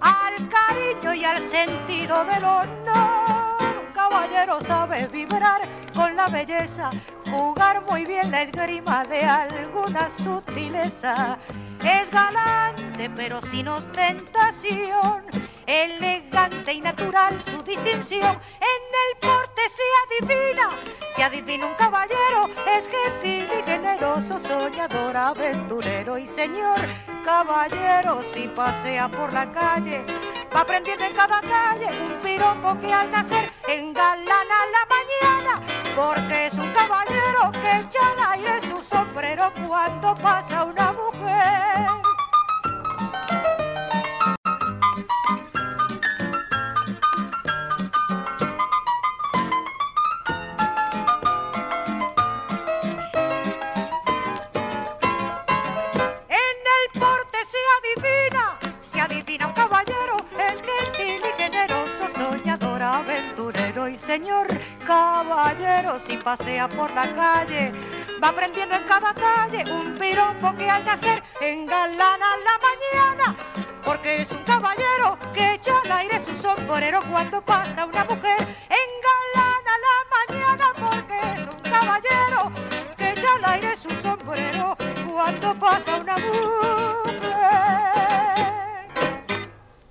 al 0.00 0.48
cariño 0.48 1.14
y 1.14 1.24
al 1.24 1.40
sentido 1.42 2.24
del 2.24 2.44
honor. 2.44 3.86
Un 3.86 3.92
caballero 3.92 4.60
sabe 4.60 5.06
vibrar 5.08 5.62
con 5.94 6.14
la 6.16 6.28
belleza, 6.28 6.90
jugar 7.30 7.84
muy 7.88 8.04
bien 8.04 8.30
la 8.30 8.42
esgrima 8.42 9.04
de 9.04 9.24
alguna 9.24 10.08
sutileza. 10.08 11.38
Es 11.82 12.10
galante 12.10 13.10
pero 13.10 13.40
sin 13.40 13.68
ostentación, 13.68 15.22
elegante 15.68 16.72
y 16.72 16.80
natural 16.80 17.40
su 17.42 17.62
distinción. 17.62 18.40
En 18.58 18.82
el 19.04 19.18
porte 19.20 19.60
se 19.68 19.82
adivina, 20.24 20.70
se 21.14 21.22
adivina 21.22 21.66
un 21.66 21.74
caballero, 21.74 22.48
es 22.74 22.88
gentil 22.88 23.46
y 23.52 23.62
generoso, 23.62 24.38
soñador, 24.38 25.14
aventurero 25.14 26.16
y 26.16 26.26
señor. 26.26 26.80
Caballero 27.22 28.22
si 28.32 28.48
pasea 28.48 29.08
por 29.08 29.30
la 29.30 29.52
calle, 29.52 30.06
va 30.54 30.60
aprendiendo 30.60 31.04
en 31.04 31.12
cada 31.12 31.42
calle 31.42 31.88
un 32.02 32.18
piropo 32.22 32.80
que 32.80 32.90
al 32.90 33.10
nacer 33.10 33.52
engalana 33.68 34.58
la 34.72 34.86
mañana, 34.88 35.66
porque 35.94 36.46
es 36.46 36.54
un 36.54 36.72
caballero 36.72 37.52
que 37.52 37.80
echa 37.80 37.98
al 38.12 38.38
aire 38.38 38.60
su 38.62 38.82
sombrero 38.82 39.52
cuando 39.66 40.14
pasa 40.14 40.64
una 40.64 40.77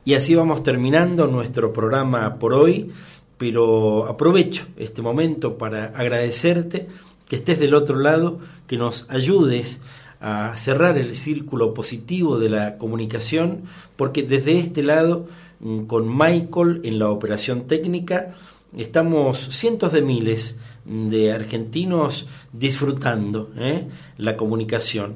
Y 0.07 0.13
así 0.13 0.35
vamos 0.35 0.63
terminando 0.63 1.27
nuestro 1.27 1.73
programa 1.73 2.39
por 2.39 2.53
hoy, 2.53 2.91
pero 3.37 4.05
aprovecho 4.05 4.65
este 4.77 5.01
momento 5.01 5.57
para 5.57 5.87
agradecerte 5.87 6.87
que 7.27 7.35
estés 7.35 7.59
del 7.59 7.73
otro 7.73 7.99
lado, 7.99 8.39
que 8.67 8.77
nos 8.77 9.05
ayudes 9.09 9.81
a 10.21 10.55
cerrar 10.55 10.97
el 10.97 11.13
círculo 11.13 11.73
positivo 11.73 12.39
de 12.39 12.47
la 12.47 12.77
comunicación, 12.77 13.63
porque 13.97 14.23
desde 14.23 14.57
este 14.57 14.81
lado, 14.81 15.27
mm, 15.59 15.87
con 15.87 16.07
Michael 16.17 16.79
en 16.85 16.99
la 16.99 17.09
operación 17.09 17.67
técnica, 17.67 18.33
estamos 18.77 19.37
cientos 19.49 19.91
de 19.91 20.03
miles 20.03 20.55
de 20.85 21.33
argentinos 21.33 22.27
disfrutando 22.53 23.51
¿eh? 23.57 23.89
la 24.17 24.37
comunicación. 24.37 25.15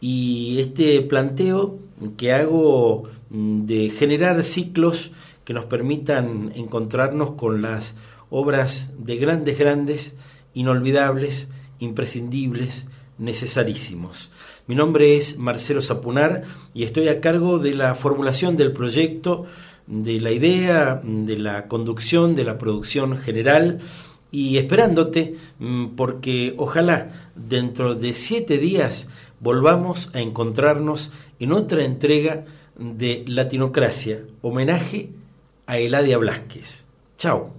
Y 0.00 0.60
este 0.60 1.02
planteo 1.02 1.78
que 2.16 2.32
hago 2.32 3.04
mm, 3.30 3.66
de 3.66 3.90
generar 3.90 4.42
ciclos 4.44 5.10
que 5.44 5.54
nos 5.54 5.64
permitan 5.66 6.52
encontrarnos 6.54 7.32
con 7.32 7.62
las 7.62 7.94
obras 8.30 8.90
de 8.98 9.16
grandes, 9.16 9.58
grandes, 9.58 10.14
inolvidables, 10.54 11.48
imprescindibles, 11.78 12.86
necesarísimos. 13.18 14.30
Mi 14.66 14.74
nombre 14.74 15.16
es 15.16 15.38
Marcelo 15.38 15.82
Zapunar 15.82 16.42
y 16.72 16.84
estoy 16.84 17.08
a 17.08 17.20
cargo 17.20 17.58
de 17.58 17.74
la 17.74 17.94
formulación 17.94 18.56
del 18.56 18.72
proyecto, 18.72 19.46
de 19.86 20.20
la 20.20 20.30
idea, 20.30 21.00
de 21.04 21.36
la 21.36 21.68
conducción, 21.68 22.34
de 22.34 22.44
la 22.44 22.56
producción 22.56 23.16
general 23.18 23.80
y 24.30 24.58
esperándote 24.58 25.36
mm, 25.58 25.96
porque 25.96 26.54
ojalá 26.56 27.10
dentro 27.34 27.94
de 27.94 28.14
siete 28.14 28.58
días 28.58 29.08
volvamos 29.40 30.10
a 30.14 30.20
encontrarnos 30.20 31.10
en 31.40 31.52
otra 31.52 31.82
entrega 31.82 32.44
de 32.78 33.24
Latinocracia, 33.26 34.20
homenaje 34.42 35.10
a 35.66 35.78
Eladia 35.78 36.18
Blasquez. 36.18 36.86
Chao. 37.16 37.52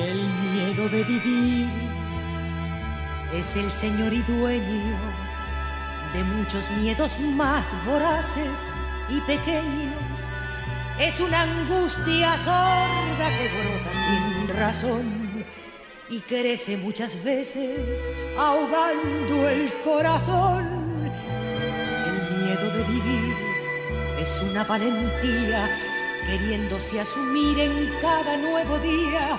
El 0.00 0.28
miedo 0.52 0.88
de 0.88 1.04
vivir 1.04 1.68
es 3.34 3.56
el 3.56 3.70
señor 3.70 4.12
y 4.12 4.22
dueño 4.22 4.96
de 6.14 6.24
muchos 6.24 6.70
miedos 6.80 7.18
más 7.20 7.66
voraces 7.84 8.72
y 9.08 9.20
pequeños. 9.20 10.16
Es 10.98 11.20
una 11.20 11.42
angustia 11.42 12.36
sorda 12.38 13.28
que 13.36 13.48
brota 13.48 13.92
sin 13.92 14.48
razón 14.56 15.44
y 16.08 16.20
crece 16.20 16.76
muchas 16.78 17.22
veces 17.22 18.02
ahogando 18.38 19.48
el 19.48 19.72
corazón. 19.84 20.64
El 22.06 22.38
miedo 22.38 22.70
de 22.70 22.84
vivir 22.84 23.36
es 24.18 24.42
una 24.50 24.64
valentía 24.64 25.68
queriéndose 26.26 27.00
asumir 27.00 27.60
en 27.60 27.90
cada 28.00 28.36
nuevo 28.38 28.78
día. 28.78 29.38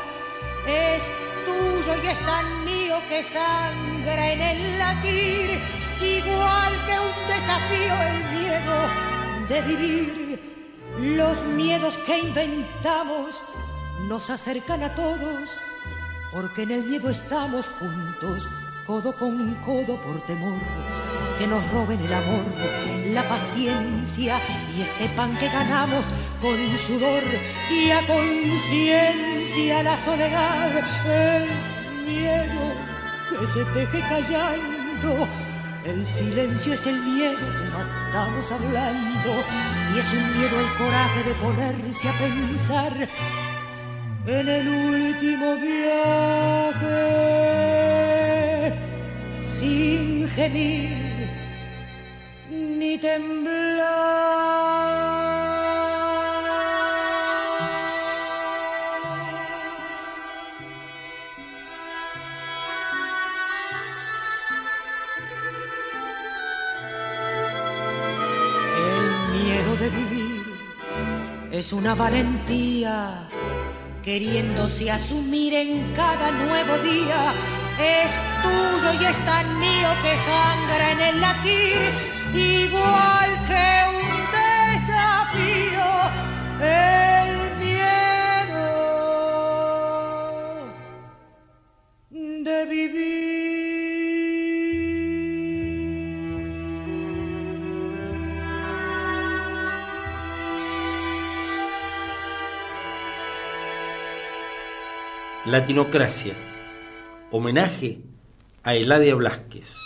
Es 0.68 1.09
tuyo 1.45 2.03
y 2.03 2.07
es 2.07 2.20
tan 2.20 2.65
mío 2.65 2.97
que 3.09 3.24
sangra 3.24 4.32
en 4.32 4.41
el 4.41 4.78
latir, 4.78 5.59
igual 6.01 6.74
que 6.86 6.99
un 6.99 7.28
desafío 7.28 7.93
el 8.03 8.39
miedo 8.39 9.16
de 9.50 9.62
vivir. 9.62 10.58
Los 11.00 11.43
miedos 11.43 11.98
que 12.00 12.20
inventamos 12.20 13.41
nos 14.08 14.30
acercan 14.30 14.84
a 14.84 14.95
todos, 14.95 15.58
porque 16.32 16.64
en 16.64 16.72
el 16.72 16.84
miedo 16.84 17.10
estamos 17.10 17.68
juntos, 17.80 18.48
codo 18.86 19.16
con 19.16 19.56
codo 19.66 20.02
por 20.02 20.22
temor 20.26 20.60
que 21.38 21.45
nos 21.48 21.72
roben 21.72 22.00
el 22.02 22.14
amor, 22.14 22.45
la 23.14 23.28
paciencia 23.28 24.39
y 24.76 24.82
este 24.82 25.08
pan 25.10 25.38
que 25.38 25.48
ganamos 25.48 26.04
con 26.41 26.58
sudor 26.78 27.24
y 27.70 27.91
a 27.91 28.06
conciencia 28.08 29.84
la 29.84 29.98
soledad, 29.98 30.72
el 31.06 31.48
miedo 32.08 32.74
que 33.39 33.45
se 33.48 33.64
teje 33.66 34.00
callando. 34.00 35.47
El 35.88 36.05
silencio 36.05 36.73
es 36.73 36.85
el 36.85 37.01
miedo 37.01 37.38
que 37.38 37.69
matamos 37.71 38.51
hablando 38.51 39.29
y 39.95 39.99
es 39.99 40.11
un 40.11 40.38
miedo 40.38 40.59
el 40.59 40.73
coraje 40.77 41.23
de 41.23 41.33
ponerse 41.35 42.09
a 42.09 42.11
pensar 42.11 43.07
en 44.25 44.49
el 44.49 44.67
último 44.67 45.55
viaje. 45.55 46.93
Sin 49.39 50.27
gemir 50.27 51.29
ni 52.49 52.95
El 52.95 53.21
es 71.58 71.74
una 71.74 71.95
valentía 71.95 73.28
queriéndose 74.03 74.91
asumir 74.91 75.55
en 75.55 75.91
cada 75.93 76.32
nuevo 76.32 76.78
día. 76.84 77.34
Es 77.80 78.12
tuyo 78.43 78.93
y 79.01 79.05
es 79.05 79.26
tan 79.26 79.60
mío 79.60 79.89
que 80.03 80.16
sangra 80.30 80.91
en 80.91 81.01
el 81.01 81.22
latir 81.22 81.78
igual 82.36 83.30
que 83.47 83.68
un 83.89 84.18
desafío, 84.78 85.89
Latinocracia, 105.48 106.36
homenaje 107.32 108.02
a 108.66 108.74
Eladia 108.76 109.16
Blasquez. 109.16 109.78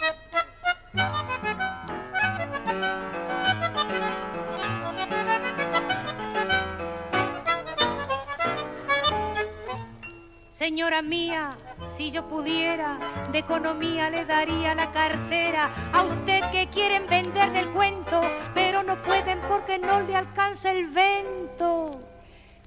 Señora 10.49 11.03
mía, 11.03 11.51
si 11.95 12.09
yo 12.09 12.27
pudiera, 12.27 12.97
de 13.31 13.37
economía 13.37 14.09
le 14.09 14.25
daría 14.25 14.73
la 14.73 14.91
cartera 14.91 15.69
a 15.93 16.01
usted 16.01 16.41
que 16.51 16.69
quieren 16.73 17.05
vender 17.05 17.51
del 17.51 17.69
cuento, 17.69 18.19
pero 18.55 18.81
no 18.81 18.99
pueden 19.03 19.39
porque 19.47 19.77
no 19.77 19.99
le 20.01 20.15
alcanza 20.15 20.71
el 20.71 20.87
vento. 20.87 22.10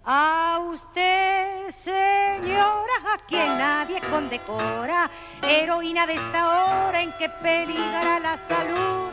A 0.07 0.61
usted, 0.71 1.71
señora, 1.71 2.93
a 3.15 3.17
quien 3.27 3.57
nadie 3.57 4.03
condecora, 4.03 5.11
heroína 5.41 6.07
de 6.07 6.13
esta 6.13 6.47
hora 6.47 7.01
en 7.01 7.11
que 7.13 7.31
peligra 7.31 8.21
la 8.21 8.37
salud, 8.37 9.11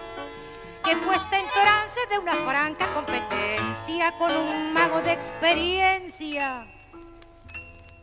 que 0.83 0.97
puesta 0.97 1.39
en 1.39 1.45
trance 1.47 1.99
de 2.09 2.19
una 2.19 2.33
franca 2.45 2.93
competencia 2.93 4.11
con 4.17 4.35
un 4.35 4.73
mago 4.73 5.01
de 5.01 5.13
experiencia. 5.13 6.67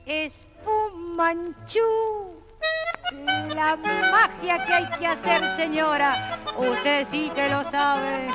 Espumanchú, 0.06 1.82
la 3.54 3.76
magia 3.76 4.64
que 4.64 4.72
hay 4.72 4.88
que 4.98 5.06
hacer, 5.06 5.44
señora, 5.56 6.40
usted 6.56 7.06
sí 7.06 7.30
que 7.34 7.50
lo 7.50 7.62
sabe. 7.64 8.28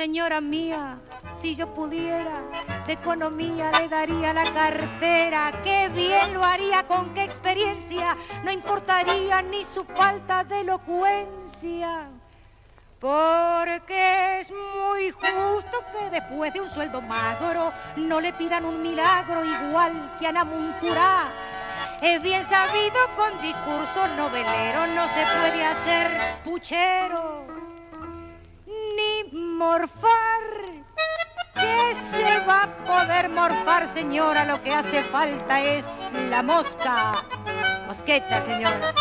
Señora 0.00 0.40
mía, 0.40 0.98
si 1.42 1.54
yo 1.54 1.74
pudiera, 1.74 2.40
de 2.86 2.94
economía 2.94 3.70
le 3.78 3.86
daría 3.86 4.32
la 4.32 4.50
cartera. 4.50 5.52
Qué 5.62 5.90
bien 5.90 6.32
lo 6.32 6.42
haría, 6.42 6.86
con 6.86 7.12
qué 7.12 7.24
experiencia. 7.24 8.16
No 8.42 8.50
importaría 8.50 9.42
ni 9.42 9.62
su 9.62 9.84
falta 9.84 10.42
de 10.42 10.60
elocuencia. 10.60 12.08
Porque 12.98 14.40
es 14.40 14.50
muy 14.50 15.10
justo 15.10 15.84
que 15.92 16.08
después 16.08 16.50
de 16.54 16.62
un 16.62 16.70
sueldo 16.70 17.02
magro 17.02 17.70
no 17.96 18.22
le 18.22 18.32
pidan 18.32 18.64
un 18.64 18.82
milagro 18.82 19.44
igual 19.44 20.16
que 20.18 20.28
a 20.28 20.32
Namuncurá. 20.32 21.28
Es 22.00 22.22
bien 22.22 22.42
sabido 22.46 22.96
con 23.18 23.42
discurso 23.42 24.08
novelero 24.16 24.86
no 24.86 25.06
se 25.08 25.26
puede 25.36 25.62
hacer 25.62 26.38
puchero 26.42 27.59
morfar. 29.32 30.44
¿Qué 31.54 31.94
se 31.94 32.46
va 32.46 32.64
a 32.64 32.84
poder 32.84 33.28
morfar, 33.28 33.88
señora? 33.88 34.44
Lo 34.44 34.62
que 34.62 34.72
hace 34.72 35.02
falta 35.02 35.60
es 35.60 35.84
la 36.28 36.42
mosca. 36.42 37.24
Mosqueta, 37.86 38.42
señora. 38.44 38.94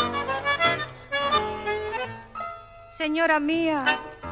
Señora 2.98 3.40
mía, 3.40 3.86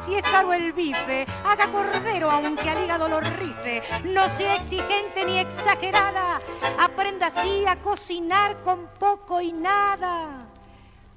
si 0.04 0.14
es 0.14 0.22
caro 0.22 0.52
el 0.52 0.74
bife, 0.74 1.26
haga 1.44 1.72
cordero 1.72 2.30
aunque 2.30 2.68
al 2.68 2.84
hígado 2.84 3.08
lo 3.08 3.20
rife. 3.20 3.82
No 4.04 4.28
sea 4.28 4.56
exigente 4.56 5.24
ni 5.24 5.38
exagerada. 5.38 6.38
Aprenda 6.78 7.28
así 7.28 7.64
a 7.66 7.76
cocinar 7.76 8.62
con 8.64 8.86
poco 8.98 9.40
y 9.40 9.52
nada. 9.52 10.48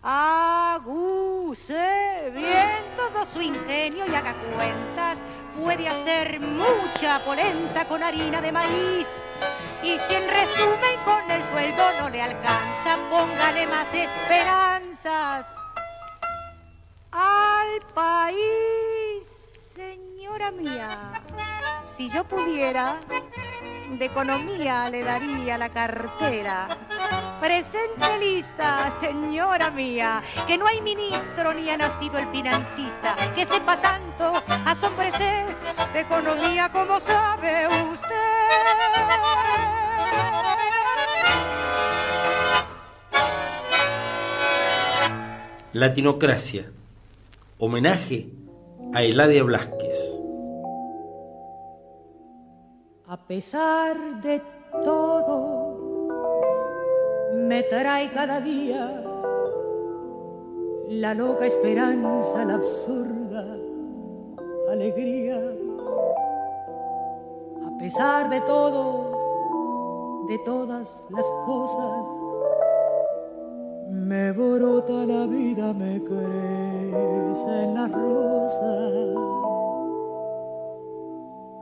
Aguse 0.04 1.76
bien 2.34 2.84
todo 2.98 3.24
su 3.24 3.40
ingenio 3.40 4.04
y 4.08 4.16
haga 4.16 4.34
cuentas 4.56 5.20
puede 5.64 5.88
hacer 5.88 6.40
mucha 6.40 7.24
polenta 7.24 7.86
con 7.86 8.02
harina 8.02 8.42
de 8.42 8.52
maíz. 8.52 9.08
Y 9.84 10.00
si 10.00 10.16
en 10.16 10.28
resumen 10.28 10.98
con 11.06 11.30
el 11.30 11.44
sueldo 11.52 11.84
no 12.00 12.10
le 12.10 12.20
alcanza, 12.20 12.98
póngale 13.12 13.68
más 13.68 13.94
esperanzas 13.94 15.46
al 17.12 17.80
país, 17.94 19.24
señora 19.76 20.50
mía. 20.50 21.22
Si 21.96 22.10
yo 22.10 22.24
pudiera, 22.24 23.00
de 24.00 24.06
economía 24.06 24.90
le 24.90 25.04
daría 25.04 25.60
la 25.60 25.70
cartera. 25.70 26.70
Presente 27.42 28.20
lista, 28.20 28.92
señora 29.00 29.72
mía, 29.72 30.22
que 30.46 30.60
no 30.60 30.68
hay 30.68 30.80
ministro 30.80 31.56
ni 31.56 31.72
ha 31.72 31.76
nacido 31.76 32.20
el 32.20 32.28
financista 32.28 33.16
que 33.34 33.48
sepa 33.48 33.82
tanto 33.82 34.34
asombrecer 34.48 35.48
de 35.92 36.02
economía 36.02 36.72
como 36.72 37.00
sabe 37.00 37.68
usted. 37.92 38.12
Latinocracia. 45.74 46.72
Homenaje 47.58 48.30
a 48.94 49.02
Eladia 49.02 49.42
Blasquez. 49.42 49.98
A 53.08 53.18
pesar 53.18 53.98
de 54.22 54.44
todo, 54.84 55.51
me 57.52 57.64
trae 57.64 58.10
cada 58.12 58.40
día 58.40 59.04
la 60.88 61.14
loca 61.14 61.46
esperanza, 61.46 62.46
la 62.46 62.54
absurda 62.54 63.46
alegría. 64.72 65.38
A 67.68 67.78
pesar 67.78 68.30
de 68.30 68.40
todo, 68.54 70.26
de 70.30 70.40
todas 70.46 71.04
las 71.10 71.28
cosas, 71.46 72.06
me 73.90 74.32
brota 74.32 75.06
la 75.06 75.26
vida, 75.26 75.74
me 75.74 76.02
crece 76.02 77.64
en 77.66 77.74
la 77.74 77.88
rosa. 77.90 78.74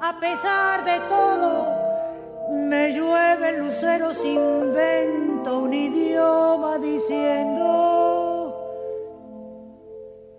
A 0.01 0.19
pesar 0.19 0.85
de 0.85 0.99
todo, 1.09 1.88
me 2.49 2.91
llueve 2.91 3.49
el 3.49 3.59
lucero 3.59 4.13
sin 4.13 4.73
vento, 4.73 5.59
un 5.59 5.73
idioma 5.73 6.77
diciendo 6.79 8.55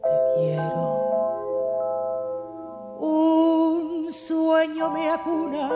te 0.02 0.08
quiero. 0.36 1.00
Un 3.00 4.12
sueño 4.12 4.90
me 4.90 5.10
acuna 5.10 5.70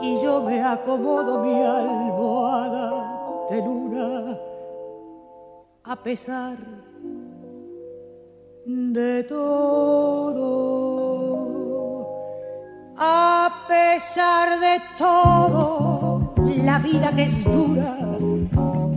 y 0.00 0.20
yo 0.22 0.42
me 0.42 0.62
acomodo 0.62 1.40
mi 1.40 1.62
almohada 1.62 3.48
de 3.50 3.62
luna 3.62 4.38
a 5.84 5.96
pesar 6.02 6.56
de 8.64 9.22
todo. 9.24 10.95
A 12.98 13.64
pesar 13.68 14.60
de 14.60 14.80
todo, 14.96 16.34
la 16.64 16.78
vida 16.78 17.12
que 17.14 17.24
es 17.24 17.44
dura 17.44 17.96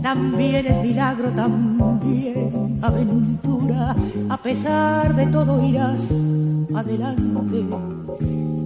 también 0.02 0.66
es 0.66 0.82
milagro, 0.82 1.30
también 1.30 2.78
aventura. 2.82 3.94
A 4.28 4.36
pesar 4.36 5.14
de 5.14 5.26
todo 5.26 5.62
irás 5.64 6.08
adelante. 6.74 7.66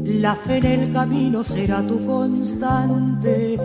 La 0.04 0.36
fe 0.36 0.58
en 0.58 0.66
el 0.66 0.92
camino 0.92 1.42
será 1.42 1.82
tu 1.82 2.04
constante 2.06 3.58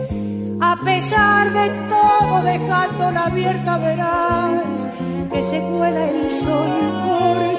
a 0.62 0.76
pesar 0.84 1.54
de 1.54 1.70
todo, 1.90 2.42
dejándola 2.44 3.26
abierta 3.28 3.78
verás 3.78 4.90
que 5.32 5.44
se 5.44 5.62
cuela 5.62 6.10
el 6.10 6.30
sol 6.30 6.70
por 7.06 7.59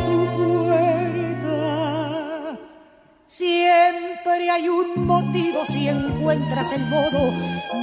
Hay 4.53 4.69
un 4.69 5.07
motivo 5.07 5.65
si 5.69 5.87
encuentras 5.87 6.73
el 6.73 6.85
modo 6.87 7.33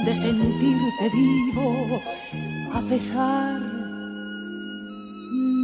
de 0.04 0.14
sentirte 0.14 1.08
vivo, 1.14 2.00
a 2.74 2.82
pesar 2.82 3.58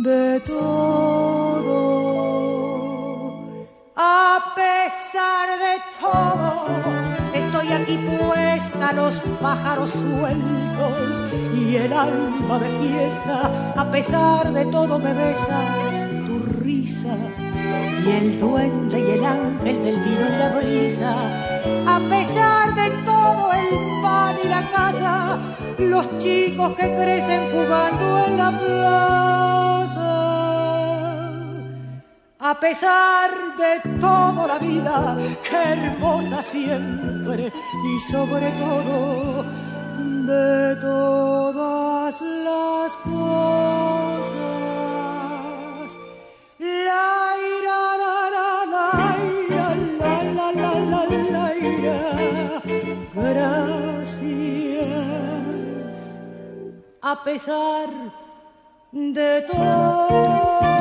de 0.03 0.41
todo. 0.41 1.75
A 3.97 4.55
pesar 4.57 5.59
de 5.59 5.79
todo 6.01 6.67
estoy 7.35 7.69
aquí 7.73 7.99
puesta, 7.99 8.93
los 8.95 9.21
pájaros 9.43 9.91
sueltos 9.91 11.21
y 11.55 11.77
el 11.77 11.93
alma 11.93 12.59
de 12.59 12.71
fiesta, 12.81 13.75
a 13.77 13.91
pesar 13.91 14.53
de 14.55 14.65
todo 14.67 14.99
me 14.99 15.13
besa 15.13 15.61
tu 16.27 16.39
risa 16.63 17.15
y 18.05 18.11
el 18.11 18.41
duende 18.41 18.99
y 18.99 19.11
el 19.13 19.25
ángel 19.25 19.85
del 19.85 20.01
vino 20.01 20.27
y 20.29 20.39
la 20.39 20.49
brisa, 20.57 21.15
a 21.87 22.01
pesar 22.09 22.75
de 22.75 22.91
todo 23.05 23.53
el 23.53 24.03
pan 24.03 24.37
y 24.45 24.49
la 24.49 24.71
casa, 24.71 25.39
los 25.79 26.19
chicos 26.19 26.75
que 26.75 26.95
crecen 26.95 27.43
jugando 27.53 28.25
en 28.27 28.37
la 28.37 28.51
plaza. 28.59 29.05
A 32.41 32.61
pesar 32.61 33.31
de 33.57 33.91
toda 34.01 34.47
la 34.47 34.59
vida, 34.59 35.17
que 35.43 35.57
hermosa 35.57 36.43
siempre 36.43 37.51
y 37.51 38.01
sobre 38.01 38.51
todo 38.51 39.45
de 40.27 40.77
todas 40.77 42.21
las 42.21 42.97
cosas. 42.97 44.35
La 46.59 47.34
A 57.07 57.17
pesar 57.17 57.91
de 58.91 59.43
todo 59.43 60.74